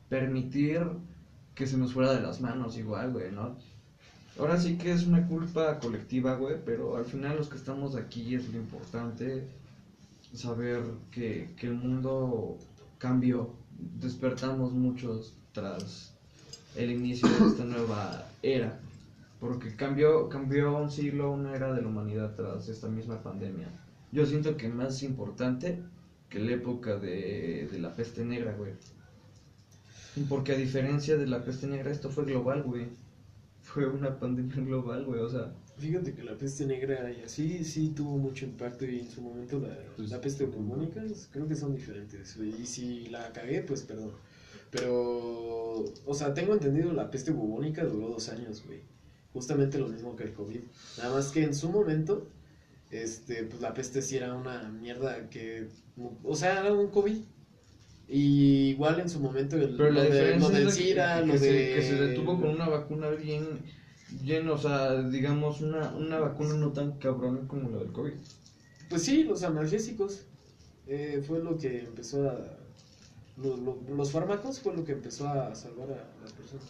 [0.07, 0.81] permitir
[1.55, 3.57] que se nos fuera de las manos, igual, güey, ¿no?
[4.39, 8.35] Ahora sí que es una culpa colectiva, güey, pero al final los que estamos aquí
[8.35, 9.43] es lo importante
[10.33, 12.57] saber que, que el mundo
[12.97, 13.53] cambió.
[13.99, 16.13] Despertamos muchos tras
[16.75, 18.79] el inicio de esta nueva era.
[19.39, 23.69] Porque cambió, cambió un siglo, una era de la humanidad tras esta misma pandemia.
[24.11, 25.81] Yo siento que más importante
[26.29, 28.73] que la época de, de la peste negra, güey.
[30.27, 32.87] Porque a diferencia de la peste negra, esto fue global, güey.
[33.61, 35.21] Fue una pandemia global, güey.
[35.21, 39.09] O sea, fíjate que la peste negra y así sí tuvo mucho impacto y en
[39.09, 41.01] su momento la, Pues, la peste bubónica
[41.31, 42.37] creo que son diferentes.
[42.37, 44.11] Y si la cagué, pues perdón.
[44.71, 48.81] Pero, o sea, tengo entendido la peste bubónica duró dos años, güey.
[49.33, 50.61] Justamente lo mismo que el COVID.
[50.97, 52.27] Nada más que en su momento,
[52.91, 55.67] este, pues la peste sí era una mierda que,
[56.23, 57.17] o sea, era un COVID.
[58.11, 61.25] Y igual en su momento el, Pero la lo, de, diferencia lo del SIDA, que,
[61.27, 61.47] lo que de...
[61.47, 63.45] se, que se detuvo con una vacuna bien,
[64.11, 68.13] bien, o sea, digamos, una, una vacuna no tan cabrona como la del COVID.
[68.89, 70.21] Pues sí, los analgésicos
[70.87, 72.35] eh, fue lo que empezó a...
[73.37, 76.65] lo- lo- los fármacos fue lo que empezó a salvar a las personas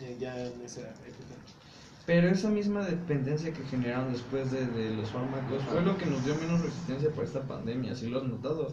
[0.00, 1.34] eh, ya en esa época.
[2.04, 6.24] Pero esa misma dependencia que generaron después de, de los fármacos fue lo que nos
[6.24, 8.68] dio menos resistencia para esta pandemia, ¿sí lo has notado?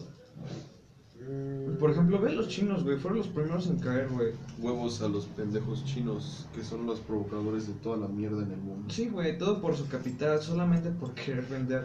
[1.20, 4.32] Mm, Por ejemplo, ve los chinos, güey, fueron los primeros en caer, güey.
[4.58, 8.58] Huevos a los pendejos chinos, que son los provocadores de toda la mierda en el
[8.58, 8.92] mundo.
[8.92, 11.84] Sí, güey, todo por su capital, solamente por querer vender.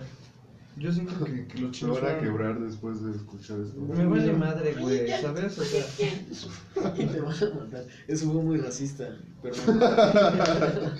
[0.77, 3.79] Yo siento que, que los Se chinos van a fueron- quebrar después de escuchar esto.
[3.79, 5.57] Me vale madre, güey, ¿sabes?
[5.57, 5.85] O sea,
[6.97, 7.85] y te van a matar.
[8.07, 9.17] Eso fue muy racista.
[9.41, 9.55] Pero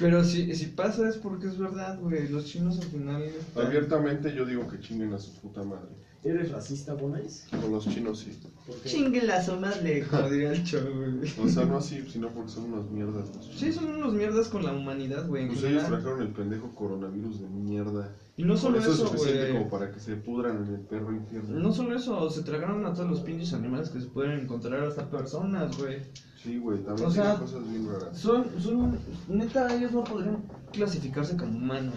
[0.00, 3.24] pero si, si pasa es porque es verdad, güey, los chinos al final...
[3.56, 5.88] Abiertamente yo digo que chinguen a su puta madre.
[6.24, 7.46] ¿Eres racista, Bonais?
[7.50, 8.36] Con los chinos sí.
[8.84, 11.32] Chingue la madre, como diría el chavo, güey.
[11.40, 13.58] O sea, no así, sino porque son unos mierdas los chinos.
[13.60, 15.44] Sí, son unos mierdas con la humanidad, güey.
[15.44, 16.02] en Pues ellos general.
[16.02, 18.16] trajeron el pendejo coronavirus de mierda.
[18.36, 19.52] Y no solo eso, es suficiente güey.
[19.58, 21.56] como para que se pudran en el perro infierno.
[21.60, 25.08] No solo eso, se tragaron a todos los pinches animales que se pueden encontrar hasta
[25.08, 25.98] personas, güey.
[26.42, 28.18] Sí, güey, también O sea, cosas bien raras.
[28.18, 28.98] Son, son,
[29.28, 30.42] neta, ellos no podrían
[30.72, 31.94] clasificarse como humanos.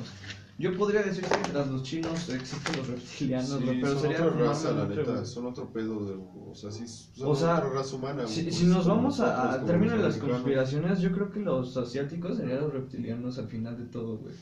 [0.62, 4.40] Yo podría decir que tras los chinos existen los reptilianos, Sí, pero son sería otra
[4.46, 7.96] raza, la neta, son otro pedo de, o sea, sí, son O sea, otra raza
[7.96, 8.28] humana.
[8.28, 11.12] Si, pues, si nos como vamos a- nosotros, al como término de las conspiraciones, yo
[11.12, 14.36] creo que los asiáticos serían los reptilianos al final de todo, güey.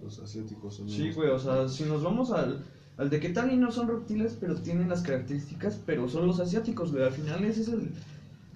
[0.00, 2.64] Los asiáticos son Sí, güey, o sea, si nos vamos al,
[2.96, 6.38] al de que tal y no son reptiles, pero tienen las características, pero son los
[6.38, 7.02] asiáticos, güey.
[7.04, 7.90] Al final ese es el...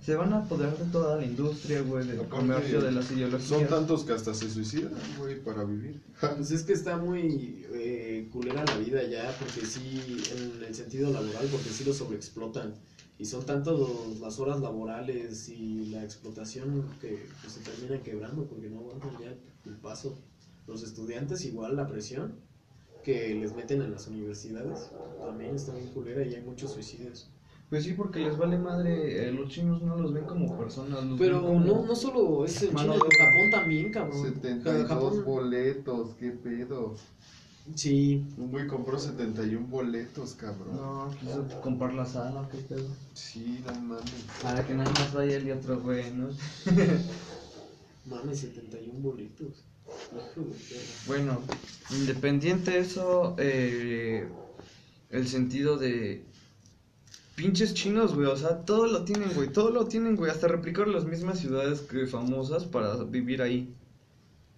[0.05, 3.48] Se van a apoderar de toda la industria, güey, del Aparte, comercio, de las ideologías.
[3.48, 6.01] Son tantos que hasta se suicidan, güey, para vivir.
[6.20, 10.01] Pues es que está muy eh, culera la vida ya, porque sí,
[10.32, 12.74] en el sentido laboral, porque sí lo sobreexplotan.
[13.18, 18.46] Y son tanto los- las horas laborales y la explotación que pues, se terminan quebrando
[18.46, 19.34] porque no aguantan ya
[19.66, 20.18] el paso.
[20.66, 22.32] Los estudiantes igual la presión
[23.05, 24.90] que les meten en las universidades
[25.22, 27.28] también está bien culera y hay muchos suicidios.
[27.71, 31.05] Pues sí, porque les vale madre, eh, los chinos no los ven como personas.
[31.05, 33.16] Los Pero ven como- no, no solo es Mano China, de.
[33.25, 34.23] Japón también, cabrón.
[34.25, 36.97] 72 Japón, boletos, qué pedo.
[37.77, 40.75] sí, Un güey compró 71 boletos, cabrón.
[40.77, 42.89] No, quiso comprar la sala, qué pedo.
[43.14, 44.11] Sí, no mames.
[44.43, 46.29] Para que nada más vaya él y otro güey, ¿no?
[48.07, 49.62] mames, 71 boletos.
[49.87, 50.83] Hijo de perra.
[51.07, 51.41] Bueno,
[51.91, 54.29] independiente de eso, eh,
[55.11, 56.25] el sentido de
[57.41, 60.93] pinches chinos, güey, o sea, todo lo tienen, güey, todo lo tienen, güey, hasta replicaron
[60.93, 63.74] las mismas ciudades que famosas para vivir ahí.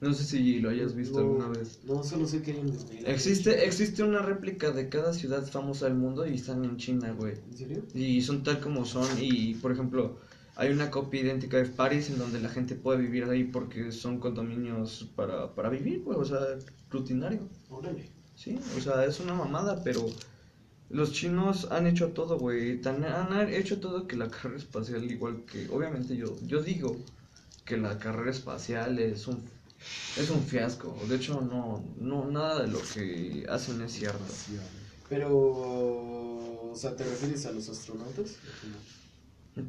[0.01, 1.79] No sé si lo hayas visto No, alguna vez.
[1.85, 3.07] No, solo sé que hay en.
[3.07, 7.35] Existe, existe una réplica de cada ciudad famosa del mundo y están en China, güey.
[7.53, 7.83] ¿En serio?
[7.95, 9.07] Y son tal como son.
[9.21, 10.17] Y por ejemplo,
[10.57, 14.19] hay una copia idéntica de París en donde la gente puede vivir ahí porque son
[14.19, 16.41] condominios para, para vivir, güey, o sea,
[16.91, 17.49] rutinario.
[17.71, 18.11] Órale.
[18.35, 20.05] Sí, o sea, es una mamada, pero
[20.93, 22.81] los chinos han hecho todo, güey.
[22.81, 27.07] Tan- Han hecho todo que la carrera espacial, igual que, obviamente yo, yo digo
[27.65, 29.51] que la carrera espacial es un,
[30.17, 31.07] es un fiasco.
[31.09, 34.39] De hecho, no, no, nada de lo que hacen es cierto.
[35.09, 38.41] Pero, o sea, ¿te refieres a los astronautas?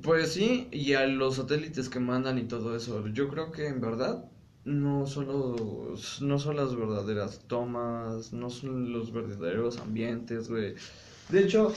[0.01, 3.05] Pues sí, y a los satélites que mandan y todo eso.
[3.09, 4.29] Yo creo que en verdad
[4.63, 10.75] no son los, no son las verdaderas tomas, no son los verdaderos ambientes, güey.
[11.29, 11.73] De hecho,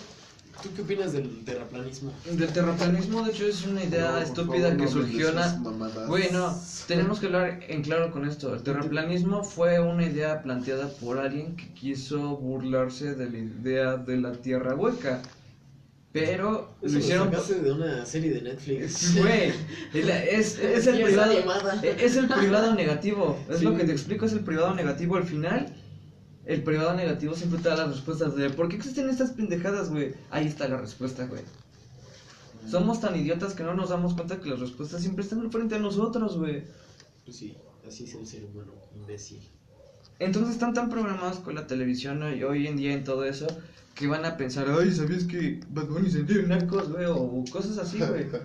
[0.62, 2.12] ¿Tú qué opinas del terraplanismo?
[2.24, 5.70] del terraplanismo, de hecho, es una idea No, estúpida favor, que no surgió esas na-
[5.70, 6.08] mamadas.
[6.08, 8.54] Güey, no, tenemos que hablar en claro con esto.
[8.54, 14.16] El terraplanismo fue una idea planteada por alguien que quiso burlarse de la idea de
[14.16, 15.20] la tierra hueca.
[16.12, 17.30] Pero Eso lo hicieron...
[17.30, 19.14] de una serie de Netflix.
[19.18, 19.52] Güey,
[19.92, 21.32] es, es el privado,
[21.82, 23.38] es el privado negativo.
[23.50, 25.16] Es lo que te explico, es el privado negativo.
[25.16, 25.76] Al final,
[26.46, 30.14] el privado negativo siempre te da las respuestas de ¿por qué existen estas pendejadas, güey?
[30.30, 31.42] Ahí está la respuesta, güey.
[32.68, 35.78] Somos tan idiotas que no nos damos cuenta que las respuestas siempre están frente a
[35.78, 36.64] nosotros, güey.
[37.24, 39.40] Pues sí, así es el ser humano, imbécil.
[40.18, 43.46] Entonces están tan programados con la televisión hoy, hoy en día en todo eso
[43.94, 47.06] que van a pensar, ay, ¿sabías que Bad Bunny se dio narcos, güey?
[47.06, 48.26] O cosas así, güey.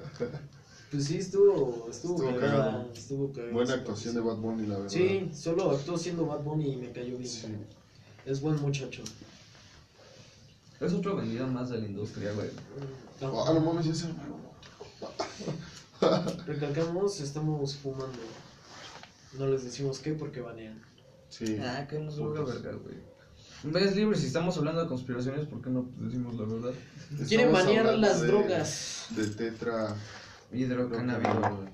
[0.91, 4.19] Pues sí, estuvo, estuvo, Estuvo cagada, estuvo cagada Buena actuación de.
[4.19, 4.89] Bad Bunny, la verdad.
[4.89, 7.29] Sí, solo actuó siendo Bad Bunny y me cayó bien.
[7.29, 7.47] Sí.
[8.25, 9.03] Es buen muchacho.
[10.79, 12.49] Es otro vendido más de la industria, güey.
[13.21, 14.07] No, Ah, no mames, ya se
[16.47, 18.17] recalcamos, estamos fumando.
[19.37, 20.81] No les decimos qué porque banean.
[21.29, 21.57] Sí.
[21.61, 22.95] Ah, que nos valga verga, güey.
[23.63, 26.73] Ves libre, si estamos hablando de conspiraciones, ¿por qué no decimos la verdad?
[27.27, 29.05] Quieren banear las de- drogas.
[29.11, 29.95] De tetra.
[30.51, 31.69] Hidrocannabidiol,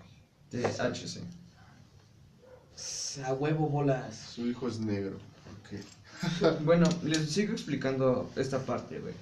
[0.52, 1.22] THC.
[3.24, 4.16] A huevo bolas.
[4.36, 5.16] Su hijo es negro.
[5.62, 5.80] Ok.
[6.60, 9.16] Bueno, les sigo explicando esta parte, güey.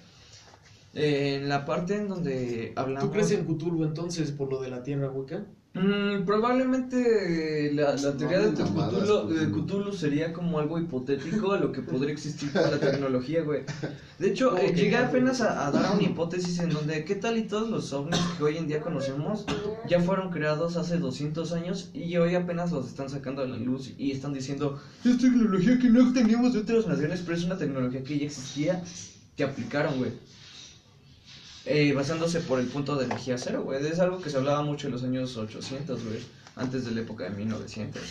[0.95, 3.09] Eh, en la parte en donde hablamos...
[3.09, 5.45] ¿Tú crees en Cthulhu entonces por lo de la tierra hueca?
[5.73, 9.65] Mm, probablemente la, la teoría de No, Cthulhu, de Cthulhu.
[9.65, 13.63] Cthulhu sería como algo hipotético a lo que podría existir con la tecnología, güey.
[14.17, 17.37] De hecho, ¿Cómo eh, llegué apenas a, a dar una hipótesis en donde, ¿qué tal
[17.37, 19.45] y todos los ovnis que hoy en día conocemos
[19.89, 23.91] ya fueron creados hace 200 años y hoy apenas los están sacando a la luz
[23.97, 28.01] y están diciendo, es tecnología que no teníamos de otras naciones, pero es una tecnología
[28.01, 28.81] que ya existía,
[29.35, 30.11] que aplicaron, güey.
[31.66, 33.86] Eh, basándose por el punto de energía cero, güey.
[33.86, 36.20] Es algo que se hablaba mucho en los años 800, güey.
[36.55, 38.01] Antes de la época de 1900.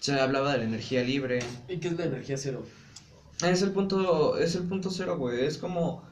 [0.00, 1.38] Se hablaba de la energía libre.
[1.68, 2.64] ¿Y qué es la energía cero?
[3.44, 5.44] Es el punto, es el punto cero, güey.
[5.44, 6.02] Es como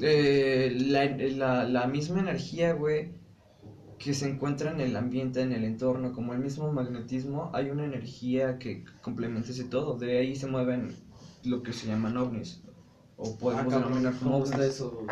[0.00, 3.10] eh, la, la, la misma energía, güey,
[3.98, 7.84] que se encuentra en el ambiente, en el entorno, como el mismo magnetismo, hay una
[7.84, 9.98] energía que complementa ese todo.
[9.98, 10.94] De ahí se mueven
[11.44, 12.62] lo que se llaman ovnis.
[13.22, 14.50] O Ah, podemos denominar como ¿Cómo ovnis.
[14.52, 15.06] está eso?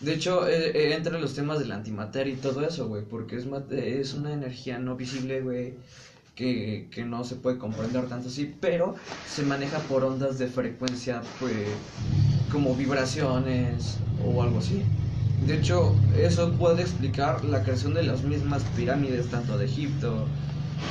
[0.00, 3.04] De hecho, eh, eh, entra en los temas de la antimateria y todo eso, güey,
[3.08, 5.78] porque es, es una energía no visible, güey,
[6.34, 11.34] que, que no se puede comprender tanto así, pero se maneja por ondas de frecuencia,
[11.38, 11.92] pues,
[12.48, 14.92] como vibraciones o algo así.
[15.38, 20.34] De hecho, eso puede explicar la creación de las mismas pirámides, tanto de Egipto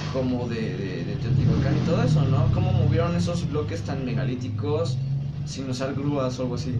[0.07, 2.51] como de, de, de Teotihuacán y todo eso, ¿no?
[2.51, 5.01] Cómo movieron esos bloques tan megalíticos
[5.45, 6.75] sin usar grúas o algo así.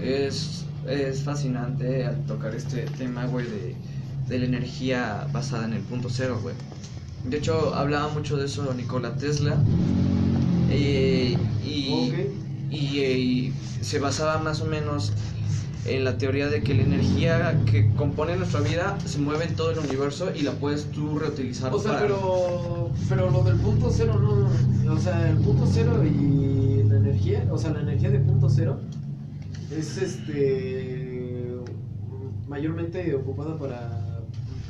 [0.00, 3.76] Es, es fascinante al tocar este tema, güey, de,
[4.28, 6.54] de la energía basada en el punto cero, güey.
[7.24, 9.56] De hecho, hablaba mucho de eso Nikola Tesla.
[10.70, 12.14] eh, y, Ok.
[12.70, 13.52] y, eh, y
[13.82, 15.12] se basaba más o menos
[15.86, 19.70] en la teoría de que la energía que compone nuestra vida se mueve en todo
[19.70, 22.02] el universo y la puedes tú reutilizar O sea, para...
[22.02, 24.92] pero, pero lo del punto cero no.
[24.94, 26.73] O sea, el punto cero y
[27.14, 28.80] energía, o sea, la energía de punto cero
[29.70, 31.56] es este.
[32.48, 34.00] mayormente ocupada para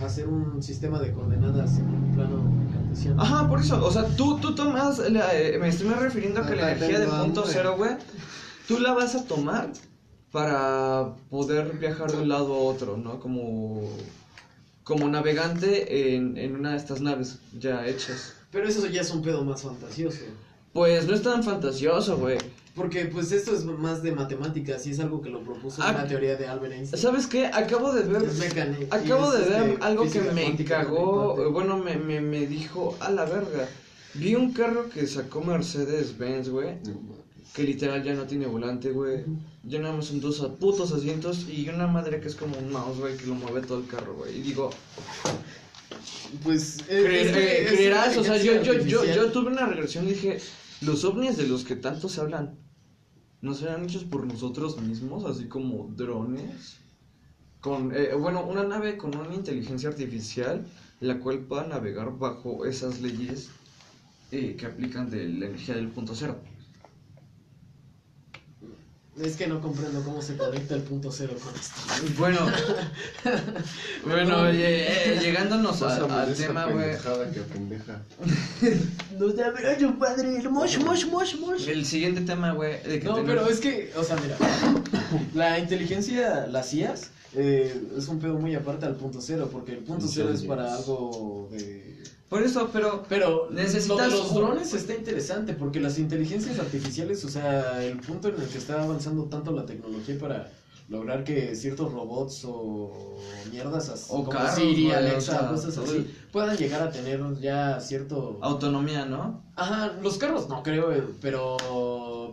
[0.02, 3.20] hacer un sistema de coordenadas en un plano cartesiano.
[3.22, 6.56] Ajá, por eso, o sea, tú, tú tomas, la- eh, me estoy refiriendo a que
[6.56, 7.92] la energía tengo punto cero, güey,
[8.68, 9.70] tú la vas a tomar
[10.32, 13.20] para poder viajar de un lado a otro, ¿no?
[13.20, 13.88] Como,
[14.82, 18.34] como navegante en, en una de estas naves ya hechas.
[18.50, 20.24] Pero eso ya es un pedo más fantasioso.
[20.74, 22.36] Pues no es tan fantasioso, güey.
[22.74, 26.08] Porque pues esto es más de matemáticas y es algo que lo propuso Ah, una
[26.08, 27.00] teoría de Albert Einstein.
[27.00, 27.46] ¿Sabes qué?
[27.46, 28.22] Acabo de ver...
[28.90, 31.42] Acabo de ver este, algo que me cagó, 24.
[31.46, 33.68] eh, bueno, me, me, me dijo, a la verga.
[34.14, 37.52] Vi un carro que sacó Mercedes-Benz, güey, No mames.
[37.54, 39.24] que literal ya no tiene volante, güey.
[39.62, 42.98] Ya nada más son dos putos asientos y una madre que es como un mouse,
[42.98, 44.36] güey, que lo mueve todo el carro, güey.
[44.38, 44.70] Y digo,
[46.42, 46.78] Pues.
[46.80, 50.38] eh, eh, creerás, o sea, yo, yo, yo, yo tuve una regresión y dije,
[50.84, 52.58] los ovnis de los que tanto se hablan,
[53.40, 56.78] ¿no serán hechos por nosotros mismos, así como drones?
[57.60, 60.66] Con, eh, bueno, una nave con una inteligencia artificial,
[61.00, 63.50] la cual pueda navegar bajo esas leyes
[64.30, 66.38] eh, que aplican de la energía del punto cero.
[69.22, 71.76] Es que no comprendo cómo se conecta el punto cero con esto.
[72.18, 72.40] Bueno,
[74.04, 76.86] bueno, eh, eh, llegándonos a- al tema, güey.
[76.86, 78.02] pendejada que pendeja.
[79.18, 80.36] No te abrazo, padre.
[80.38, 81.68] El mosh, mosh, mosh, mosh.
[81.68, 84.36] El siguiente tema, güey, de que No, tenemos- pero es que, o sea, mira,
[85.34, 89.78] la inteligencia, las IAS, eh, es un pedo muy aparte al punto cero, porque el
[89.78, 92.02] punto cero es para algo de...
[92.28, 97.24] Por eso, pero Pero Necesitas lo de los drones está interesante, porque las inteligencias artificiales,
[97.24, 100.50] o sea, el punto en el que está avanzando tanto la tecnología para
[100.88, 103.16] lograr que ciertos robots o
[103.50, 106.90] mierdas así, O como carros, Siri, Alexa, o sea, cosas así, el- puedan llegar a
[106.90, 108.38] tener ya cierto...
[108.42, 109.42] autonomía, ¿no?
[109.56, 111.56] Ajá, los carros no creo, eh, pero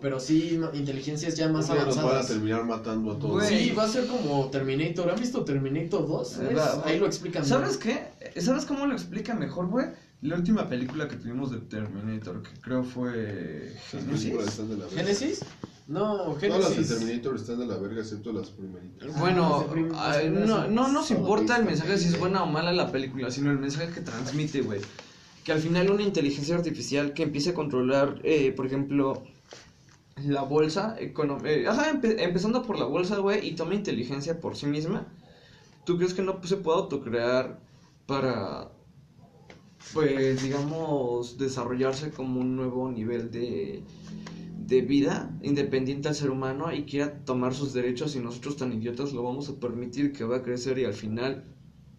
[0.02, 2.28] pero sí inteligencias ya más día nos van a avanzadas.
[2.30, 3.34] terminar matando a todos.
[3.34, 3.47] Güey.
[3.70, 5.12] Sí, va a ser como Terminator.
[5.12, 6.38] ¿Han visto Terminator 2?
[6.39, 7.45] Eh, Es- va- Ahí lo explican.
[7.45, 8.08] ¿Sabes qué?
[8.41, 9.86] ¿Sabes cómo lo explica mejor, güey?
[10.24, 14.60] La última película que tuvimos de Terminator, que creo fue películas
[14.95, 15.41] Genesis.
[15.94, 16.39] Verga.
[16.39, 16.50] ¿Génesis?
[16.50, 16.98] No, Todas las de Génesis.
[17.00, 19.20] Terminator están de la verga, excepto las primeritas.
[19.20, 22.22] Bueno, Ah, las ay, primeras no, no nos importa el mensaje si es güey.
[22.22, 24.82] buena o mala la película, sino el mensaje que transmite, güey.
[25.44, 29.24] Que al final una inteligencia artificial que empiece a controlar, eh, por ejemplo,
[30.24, 31.14] la bolsa, eh,
[31.68, 35.08] ajá, empe- empezando por la bolsa, güey, y toma inteligencia por sí misma.
[35.84, 37.60] ¿Tú crees que no se puede autocrear
[38.06, 38.70] para,
[39.94, 43.82] pues, digamos, desarrollarse como un nuevo nivel de,
[44.72, 49.11] de vida independiente al ser humano y quiera tomar sus derechos y nosotros tan idiotas
[49.11, 51.43] lo vamos a permitir que va a crecer y al final,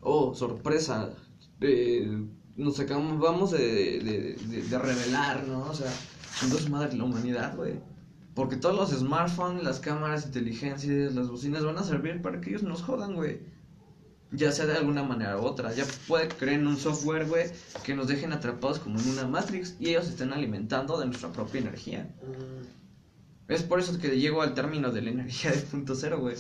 [0.01, 1.11] oh, sorpresa,
[1.61, 5.69] eh, nos acabamos, vamos de, de, de, de revelar, ¿no?
[5.69, 5.93] O sea,
[6.43, 7.75] entonces madre la humanidad, güey.
[8.35, 12.63] Porque todos los smartphones, las cámaras inteligentes, las bocinas van a servir para que ellos
[12.63, 13.41] nos jodan, güey.
[14.33, 15.73] Ya sea de alguna manera u otra.
[15.75, 17.53] Ya puede crear en un software, güey,
[17.85, 21.61] que nos dejen atrapados como en una Matrix y ellos estén alimentando de nuestra propia
[21.61, 22.17] energía.
[22.23, 22.67] Mm,
[23.49, 26.37] Es por eso que llego al término de la energía de punto cero, güey.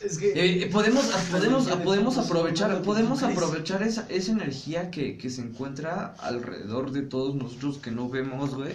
[0.00, 0.28] Es que.
[0.30, 6.14] Eh, eh, podemos, podemos, podemos aprovechar, podemos aprovechar esa, esa energía que, que se encuentra
[6.18, 8.74] alrededor de todos nosotros que no vemos, güey,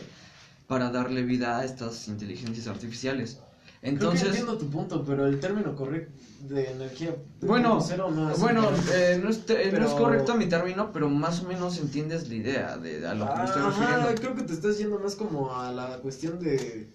[0.68, 3.40] para darle vida a estas inteligencias artificiales.
[3.86, 6.12] Creo que Entonces, entiendo tu punto, pero el término correcto
[6.50, 8.64] de energía de Bueno, cero no es bueno,
[8.94, 12.34] eh, no, es, no es Pero- correcto mi término, pero más o menos entiendes la
[12.36, 14.22] idea de a lo que me estoy Ajá, refiriendo.
[14.22, 16.88] creo que te estás yendo más como a la cuestión de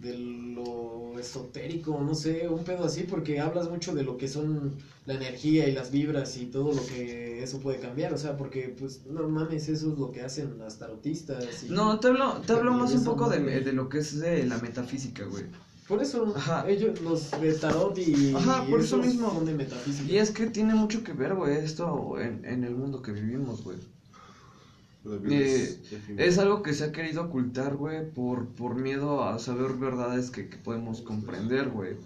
[0.00, 4.72] de lo esotérico, no sé, un pedo así, porque hablas mucho de lo que son
[5.04, 8.74] la energía y las vibras y todo lo que eso puede cambiar, o sea, porque
[8.78, 11.64] pues no mames, eso es lo que hacen las tarotistas.
[11.64, 14.44] Y No, te hablo, te hablo más un poco de, de lo que es de
[14.46, 15.44] la metafísica, güey.
[15.90, 16.66] Por eso Ajá.
[16.70, 19.30] ellos, los de tarot y, Ajá, por eso mismo.
[19.30, 20.10] son de metafísica.
[20.10, 23.62] Y es que tiene mucho que ver, güey, esto en, en el mundo que vivimos,
[23.64, 23.76] güey.
[25.30, 25.80] Eh,
[26.18, 30.48] es algo que se ha querido ocultar, güey, por, por miedo a saber verdades que,
[30.48, 31.96] que podemos comprender, güey.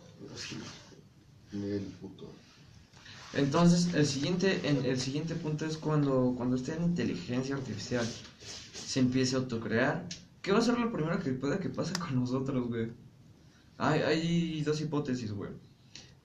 [1.53, 2.31] El puto.
[3.35, 8.07] Entonces, el siguiente, en- el siguiente punto es cuando, cuando esté en inteligencia artificial
[8.73, 10.07] se empiece a autocrear.
[10.41, 12.91] ¿Qué va a ser lo primero que pueda que pase con nosotros, güey?
[13.79, 15.51] Hay, hay dos hipótesis, güey.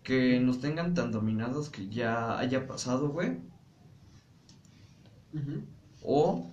[0.04, 3.38] Que nos tengan tan dominados que ya haya pasado, güey.
[6.04, 6.50] O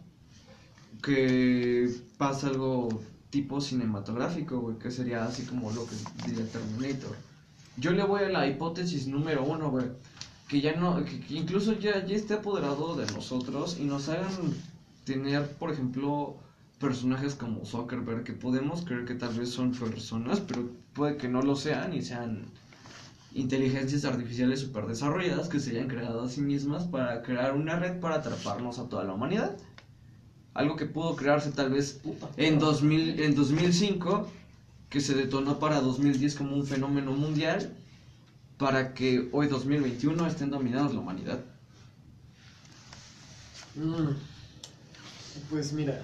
[1.03, 2.89] que pasa algo
[3.31, 5.95] tipo cinematográfico, güey, que sería así como lo que
[6.27, 7.17] diría Terminator.
[7.77, 9.87] Yo le voy a la hipótesis número uno, güey,
[10.49, 14.55] que ya no, que, que incluso ya, ya esté apoderado de nosotros y nos hagan
[15.05, 16.37] tener, por ejemplo,
[16.79, 21.43] personajes como Zuckerberg, que podemos creer que tal vez son personas, pero puede que no
[21.43, 22.47] lo sean y sean
[23.33, 28.01] inteligencias artificiales super desarrolladas que se hayan creado a sí mismas para crear una red
[28.01, 29.57] para atraparnos a toda la humanidad.
[30.55, 32.01] Algo que pudo crearse tal vez
[32.37, 34.31] en, 2000, en 2005,
[34.89, 37.75] que se detonó para 2010 como un fenómeno mundial,
[38.57, 41.41] para que hoy 2021 estén dominados la humanidad.
[43.75, 44.17] Mm.
[45.51, 46.03] Pues mira,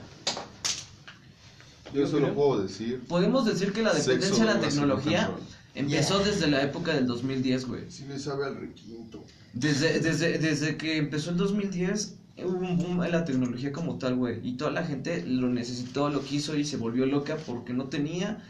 [1.92, 3.00] Yo solo puedo decir.
[3.08, 5.30] Podemos decir que la dependencia de la tecnología
[5.74, 7.90] empezó desde la época del 2010, güey.
[7.90, 9.24] Sí le sabe al requinto.
[9.52, 14.16] Desde, desde, desde que empezó el 2010, hubo un boom en la tecnología como tal,
[14.16, 14.40] güey.
[14.46, 18.42] Y toda la gente lo necesitó, lo quiso y se volvió loca porque no tenía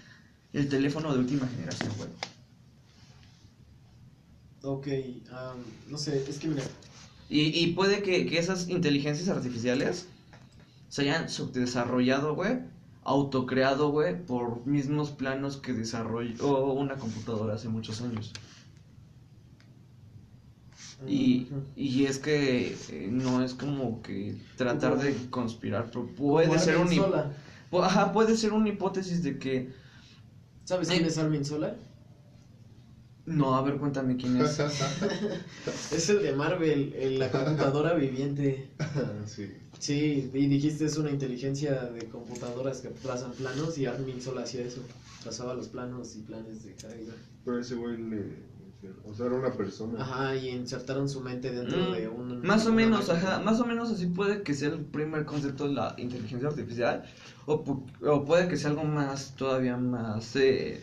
[0.53, 2.09] el teléfono de última generación, güey.
[4.63, 4.87] Ok,
[5.33, 5.57] am,
[5.89, 6.63] no sé, es que mira,
[7.29, 10.07] Y, y puede que, que esas inteligencias artificiales
[10.89, 12.59] se hayan subdesarrollado, güey,
[13.05, 18.33] autocreado, güey, por mismos planos que desarrolló una computadora hace muchos años.
[21.07, 26.79] Y, y es que eh, no es como que tratar de conspirar, pero puede ser,
[26.79, 26.89] un,
[27.83, 29.73] ajá, puede ser una hipótesis de que...
[30.65, 31.75] ¿Sabes quién es Armin Sola?
[33.25, 34.59] No, a ver, cuéntame quién es.
[35.93, 38.69] Es el de Marvel, el- la computadora viviente.
[39.27, 39.51] sí.
[39.79, 44.63] Sí, y dijiste es una inteligencia de computadoras que trazan planos y Armin Sola hacía
[44.65, 44.81] eso.
[45.23, 46.95] Trazaba los planos y planes de cada.
[47.45, 48.53] Pero ese güey le.
[49.05, 50.03] O sea, era una persona.
[50.03, 52.43] Ajá, y insertaron su mente dentro Mm, de un...
[52.43, 55.75] Más o menos, ajá, más o menos así puede que sea el primer concepto de
[55.75, 57.05] la inteligencia artificial,
[57.47, 60.83] o, pu- o puede que sea algo más, todavía más, eh,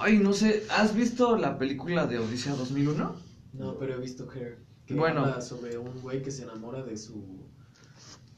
[0.00, 3.16] ay, no sé, ¿has visto la película de Odisea 2001?
[3.54, 4.58] No, pero he visto Hair.
[4.86, 5.20] Que Bueno.
[5.24, 7.24] habla sobre un güey que se enamora de su...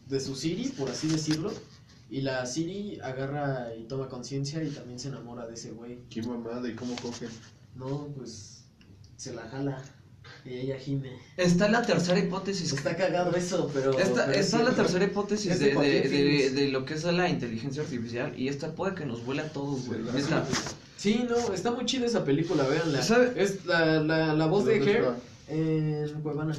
[0.07, 1.53] De su Siri, por así decirlo.
[2.09, 5.99] Y la Siri agarra y toma conciencia y también se enamora de ese güey.
[6.09, 7.29] ¿Qué mamada y cómo cogen?
[7.75, 8.65] No, pues...
[9.17, 9.83] Se la jala.
[10.45, 11.19] Y ella gime.
[11.37, 12.73] Está la tercera hipótesis.
[12.73, 13.99] Está cagado eso, pero...
[13.99, 14.65] Está, pero está sí.
[14.65, 18.49] la tercera hipótesis Es de, de de, de- lo que es la inteligencia artificial y
[18.49, 20.01] esta puede que nos vuele a todos, güey.
[20.05, 20.31] Sí.
[20.99, 23.01] Sí, no, está muy chida esa película, véanla.
[23.03, 23.33] ¿Sabe?
[23.37, 26.15] Es la, la, la voz de ¿Dónde Hair está?
[26.15, 26.55] en Cuevana.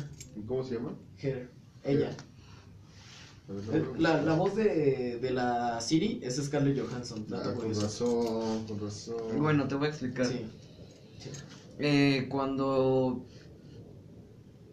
[0.48, 0.94] ¿Cómo se llama?
[1.22, 1.50] Hair.
[1.84, 2.12] Ella.
[2.12, 3.84] Eh.
[3.98, 7.26] La, la voz de, de la Siri es Scarlett Johansson.
[7.34, 9.18] Ah, con razón, con razón.
[9.40, 10.26] Bueno, te voy a explicar.
[10.28, 10.46] Sí.
[11.80, 13.26] Eh, cuando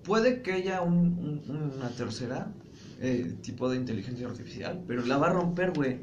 [0.04, 2.52] puede que haya un- un- una tercera
[3.00, 5.98] eh, tipo de inteligencia artificial, pero la va a romper, güey.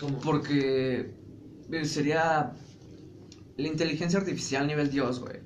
[0.00, 0.18] ¿Cómo?
[0.20, 1.12] Porque
[1.70, 2.52] eh, sería
[3.56, 5.40] la inteligencia artificial nivel Dios, güey.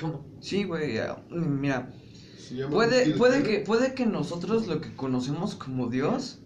[0.00, 0.26] ¿Cómo?
[0.40, 0.96] Sí, güey.
[0.98, 1.92] eh, Mira,
[2.70, 6.40] puede, puede, que, puede que nosotros lo que conocemos como Dios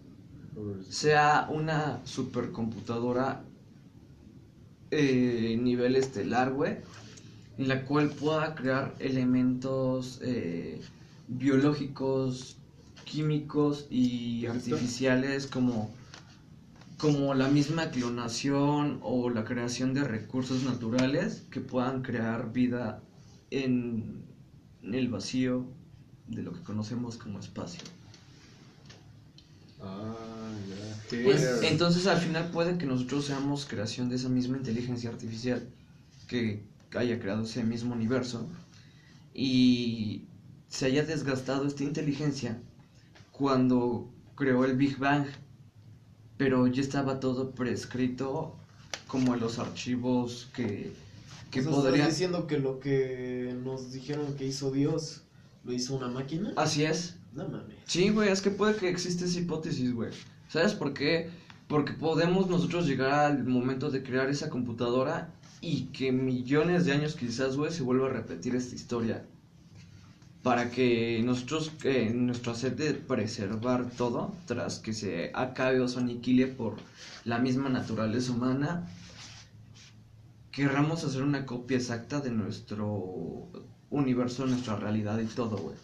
[0.88, 3.44] sea una supercomputadora
[4.90, 6.78] eh, nivel estelar, güey,
[7.58, 10.80] en la cual pueda crear elementos eh,
[11.28, 12.56] biológicos,
[13.04, 15.90] químicos y artificiales como,
[17.01, 23.03] como la misma clonación o la creación de recursos naturales que puedan crear vida
[23.51, 24.22] en
[24.82, 25.66] el vacío
[26.28, 27.80] de lo que conocemos como espacio.
[29.82, 30.14] Ah.
[31.11, 31.62] Pues.
[31.62, 35.68] Entonces al final puede que nosotros seamos creación de esa misma inteligencia artificial
[36.28, 36.62] que
[36.94, 38.48] haya creado ese mismo universo
[39.34, 40.24] y
[40.68, 42.61] se haya desgastado esta inteligencia
[43.32, 45.26] cuando creó el Big Bang,
[46.41, 48.57] pero ya estaba todo prescrito
[49.07, 50.91] como en los archivos que,
[51.51, 51.97] que O sea, podrían...
[51.97, 55.20] ¿Estás diciendo que lo que nos dijeron que hizo Dios
[55.64, 56.55] lo hizo una máquina?
[56.57, 57.16] Así es.
[57.34, 57.76] No mames.
[57.84, 60.12] Sí, güey, es que puede que existe esa hipótesis, güey.
[60.49, 61.28] ¿Sabes por qué?
[61.68, 67.16] Porque podemos nosotros llegar al momento de crear esa computadora y que millones de años
[67.16, 69.26] quizás, güey, se vuelva a repetir esta historia.
[70.43, 75.99] Para que nosotros, eh, nuestro sed de preservar todo, tras que se acabe o se
[75.99, 76.76] aniquile por
[77.24, 78.88] la misma naturaleza humana,
[80.51, 83.49] querramos hacer una copia exacta de nuestro
[83.91, 85.76] universo, nuestra realidad y todo, güey.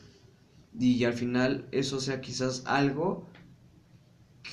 [0.79, 3.27] Y al final eso sea quizás algo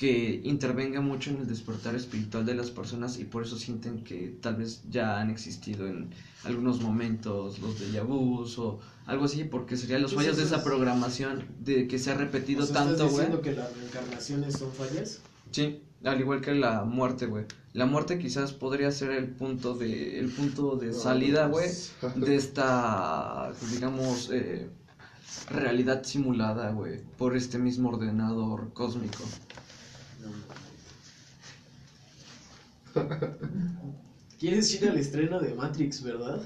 [0.00, 4.36] que intervenga mucho en el despertar espiritual de las personas y por eso sienten que
[4.40, 6.10] tal vez ya han existido en
[6.44, 10.56] algunos momentos los de vus o algo así porque serían los Pues fallos de esa
[10.56, 13.26] es- programación de que se ha repetido O sea, tanto, ¿Estás güey.
[13.26, 15.20] diciendo que las reencarnaciones son fallas?
[15.52, 17.44] Sí, al igual que la muerte, güey.
[17.72, 21.92] La muerte quizás podría ser el punto de el punto de salida, güey, pues.
[22.16, 24.68] de esta digamos eh,
[25.50, 29.22] realidad simulada, güey, por este mismo ordenador cósmico.
[34.38, 36.40] ¿Quieres ir al estreno de Matrix, verdad?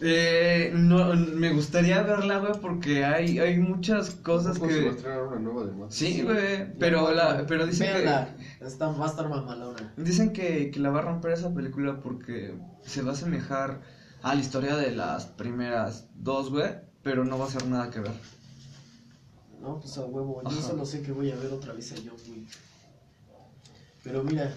[0.00, 4.90] Eh, no, me gustaría verla, güey, porque hay, hay muchas cosas ¿Cómo se va a
[4.90, 4.96] que...
[4.96, 5.94] estrenar una nueva de más?
[5.94, 7.92] Sí, güey, pero, la, pero dicen que...
[8.02, 9.92] Véanla, está, va a estar mamalona.
[9.96, 13.80] Dicen que, que la va a romper esa película porque se va a asemejar
[14.22, 16.70] a la historia de las primeras dos, güey,
[17.02, 18.12] pero no va a ser nada que ver.
[19.60, 20.42] No, pues a huevo.
[20.42, 20.60] Yo Ajá.
[20.60, 22.48] solo sé que voy a ver otra vez a John Wick.
[24.02, 24.52] Pero mira.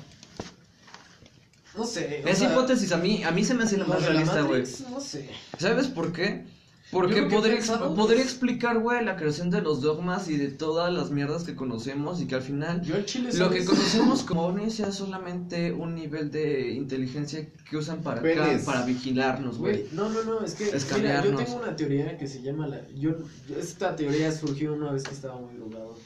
[1.78, 2.22] No sé.
[2.26, 4.64] Esa sea, hipótesis a mí, a mí se me hace la lo más realista, güey.
[4.90, 5.30] No sé.
[5.58, 6.46] ¿Sabes por qué?
[6.92, 11.10] Porque podría, pensado podría explicar, güey, la creación de los dogmas y de todas las
[11.10, 14.76] mierdas que conocemos y que al final Yo el chile lo que conocemos como ovnis
[14.76, 19.88] sea solamente un nivel de inteligencia que usan para acá, para vigilarnos, güey.
[19.94, 23.16] No, no, no, es que mira, yo tengo una teoría que se llama la yo
[23.60, 25.98] esta teoría surgió una vez que estaba muy drogado.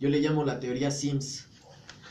[0.00, 1.47] Yo le llamo la teoría Sims.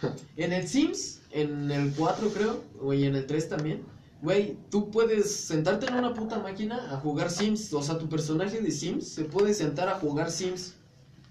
[0.38, 3.84] En el Sims, en el 4 creo, güey, en el 3 también,
[4.22, 8.60] güey, tú puedes sentarte en una puta máquina a jugar Sims, o sea, tu personaje
[8.62, 10.74] de Sims se puede sentar a jugar Sims.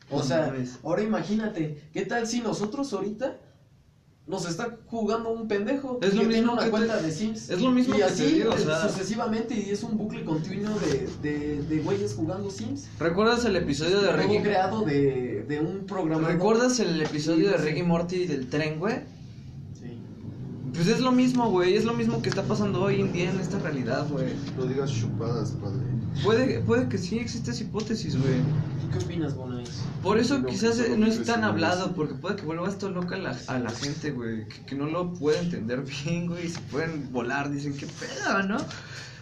[0.08, 0.54] O sea,
[0.84, 3.38] ahora imagínate, ¿qué tal si nosotros ahorita
[4.28, 7.10] nos está jugando un pendejo Es lo que tiene mismo una que te- cuenta de
[7.12, 7.50] Sims?
[7.50, 10.24] es lo mismo y que así te digo, o sea- sucesivamente y es un bucle
[10.24, 12.86] continuo de, de, de güeyes jugando Sims.
[13.00, 14.42] ¿Recuerdas el episodio de Reggie?
[14.42, 16.28] creado de, de un programa.
[16.28, 17.64] ¿Recuerdas el episodio de Sí.
[17.64, 18.96] Reggie Morty del tren, güey?
[19.74, 19.98] Sí.
[20.74, 23.40] Pues es lo mismo, güey, es lo mismo que está pasando hoy en día en
[23.40, 24.28] esta realidad, güey.
[24.56, 25.80] No digas chupadas, padre.
[26.24, 28.36] Puede, puede que sí existe esa hipótesis, güey.
[28.80, 29.82] ¿Tú qué opinas, Bonais?
[30.02, 33.18] Por eso No, quizás no es tan hablado, porque puede que vuelva esto loca a
[33.18, 34.48] la, a la gente, güey.
[34.48, 36.46] Que, que no lo puede entender bien, güey.
[36.46, 38.56] y Se pueden volar, dicen, qué pedo, ¿no?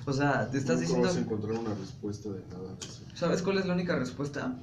[0.06, 1.08] O sea, te estás Nunca diciendo...
[1.08, 3.02] vas a encontrar una respuesta de nada de eso.
[3.14, 4.54] ¿Sabes cuál es la única respuesta?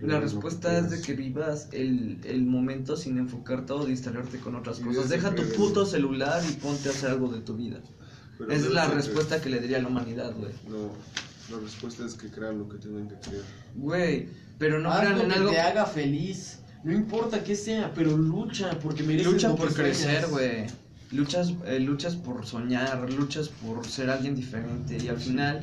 [0.00, 4.54] La respuesta que es de que vivas el, el momento sin enfocarte o distraerte con
[4.56, 5.08] otras cosas.
[5.08, 7.80] Deja tu puto celular y ponte a hacer algo de tu vida.
[8.38, 10.52] Pero es la respuesta que le diría a la humanidad, güey.
[10.68, 10.90] No,
[11.54, 13.44] la respuesta es que crean lo que tengan que creer.
[13.76, 14.28] Güey,
[14.58, 15.50] pero no crean en que algo...
[15.50, 16.58] te haga feliz.
[16.82, 20.30] No importa qué sea, pero lucha porque mereces Lucha lo por que crecer, sueñas.
[20.30, 20.66] güey.
[21.12, 25.62] Luchas, eh, luchas por soñar, luchas por ser alguien diferente y al final...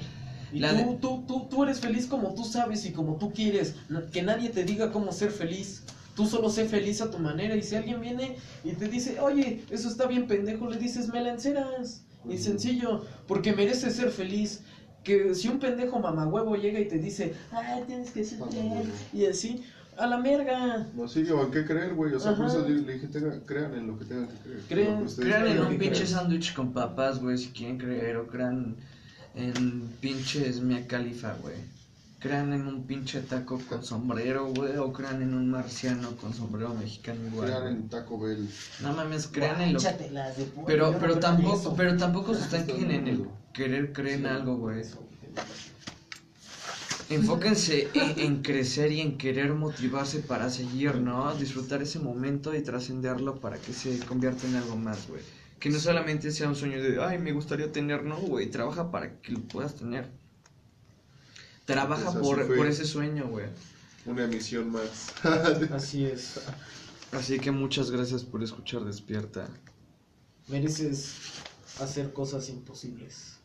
[0.54, 3.32] Y La tú, de- tú, tú, tú eres feliz como tú sabes y como tú
[3.34, 3.76] quieres.
[4.12, 5.84] Que nadie te diga cómo ser feliz.
[6.16, 7.56] Tú solo sé feliz a tu manera.
[7.56, 11.22] Y si alguien viene y te dice, oye, eso está bien pendejo, le dices, me
[11.22, 12.04] lanceras.
[12.26, 12.38] Y Ujú.
[12.43, 14.62] sencillo, porque mereces ser feliz.
[15.04, 18.89] Que si un pendejo mamahuevo llega y te dice, ay, tienes que ser feliz".
[19.14, 19.64] Y así,
[19.97, 20.86] a la merga.
[20.95, 22.14] No, sí, o en qué creer, güey.
[22.14, 22.60] O sea, por Ajá.
[22.60, 24.36] eso le dije, tengan- crean en lo que tengan que
[24.68, 25.02] creer.
[25.02, 28.76] Ustedes Crean en un pinche sándwich con papas, güey, si quieren creer, o crean
[29.36, 31.55] en pinches Mia Califa, güey.
[32.19, 36.73] Crean en un pinche taco con sombrero, güey, o crean en un marciano con sombrero
[36.75, 37.47] mexicano igual.
[37.47, 38.47] Crean en Taco Bell.
[38.82, 39.79] No mames, crean en lo
[40.67, 44.84] Pero, pero tampoco, pero tampoco se estanquen en el querer creer en algo, güey.
[47.09, 51.34] Enfóquense en, en crecer y en querer motivarse para seguir, ¿no?
[51.36, 55.21] Disfrutar ese momento y trascenderlo para que se convierta en algo más, güey.
[55.62, 58.49] Que no solamente sea un sueño de, ay, me gustaría tener, no, güey.
[58.49, 60.09] Trabaja para que lo puedas tener.
[61.66, 63.45] Trabaja Pues por, por ese sueño, güey.
[64.05, 65.14] Una emisión más.
[65.72, 66.41] Así es.
[67.12, 69.47] Así que muchas gracias por escuchar Despierta.
[70.47, 71.14] Mereces
[71.80, 73.38] hacer cosas imposibles.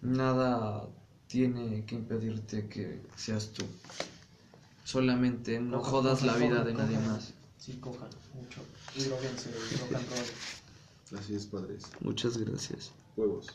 [0.00, 0.88] Nada
[1.28, 3.64] tiene que impedirte que seas tú.
[4.84, 6.92] Solamente no Cojan, jodas la cojan, vida de cojan.
[6.92, 7.34] nadie más.
[7.58, 8.60] Sí, cojan mucho.
[11.18, 11.84] Así es, padres.
[12.00, 12.92] Muchas gracias.
[13.16, 13.46] Huevos.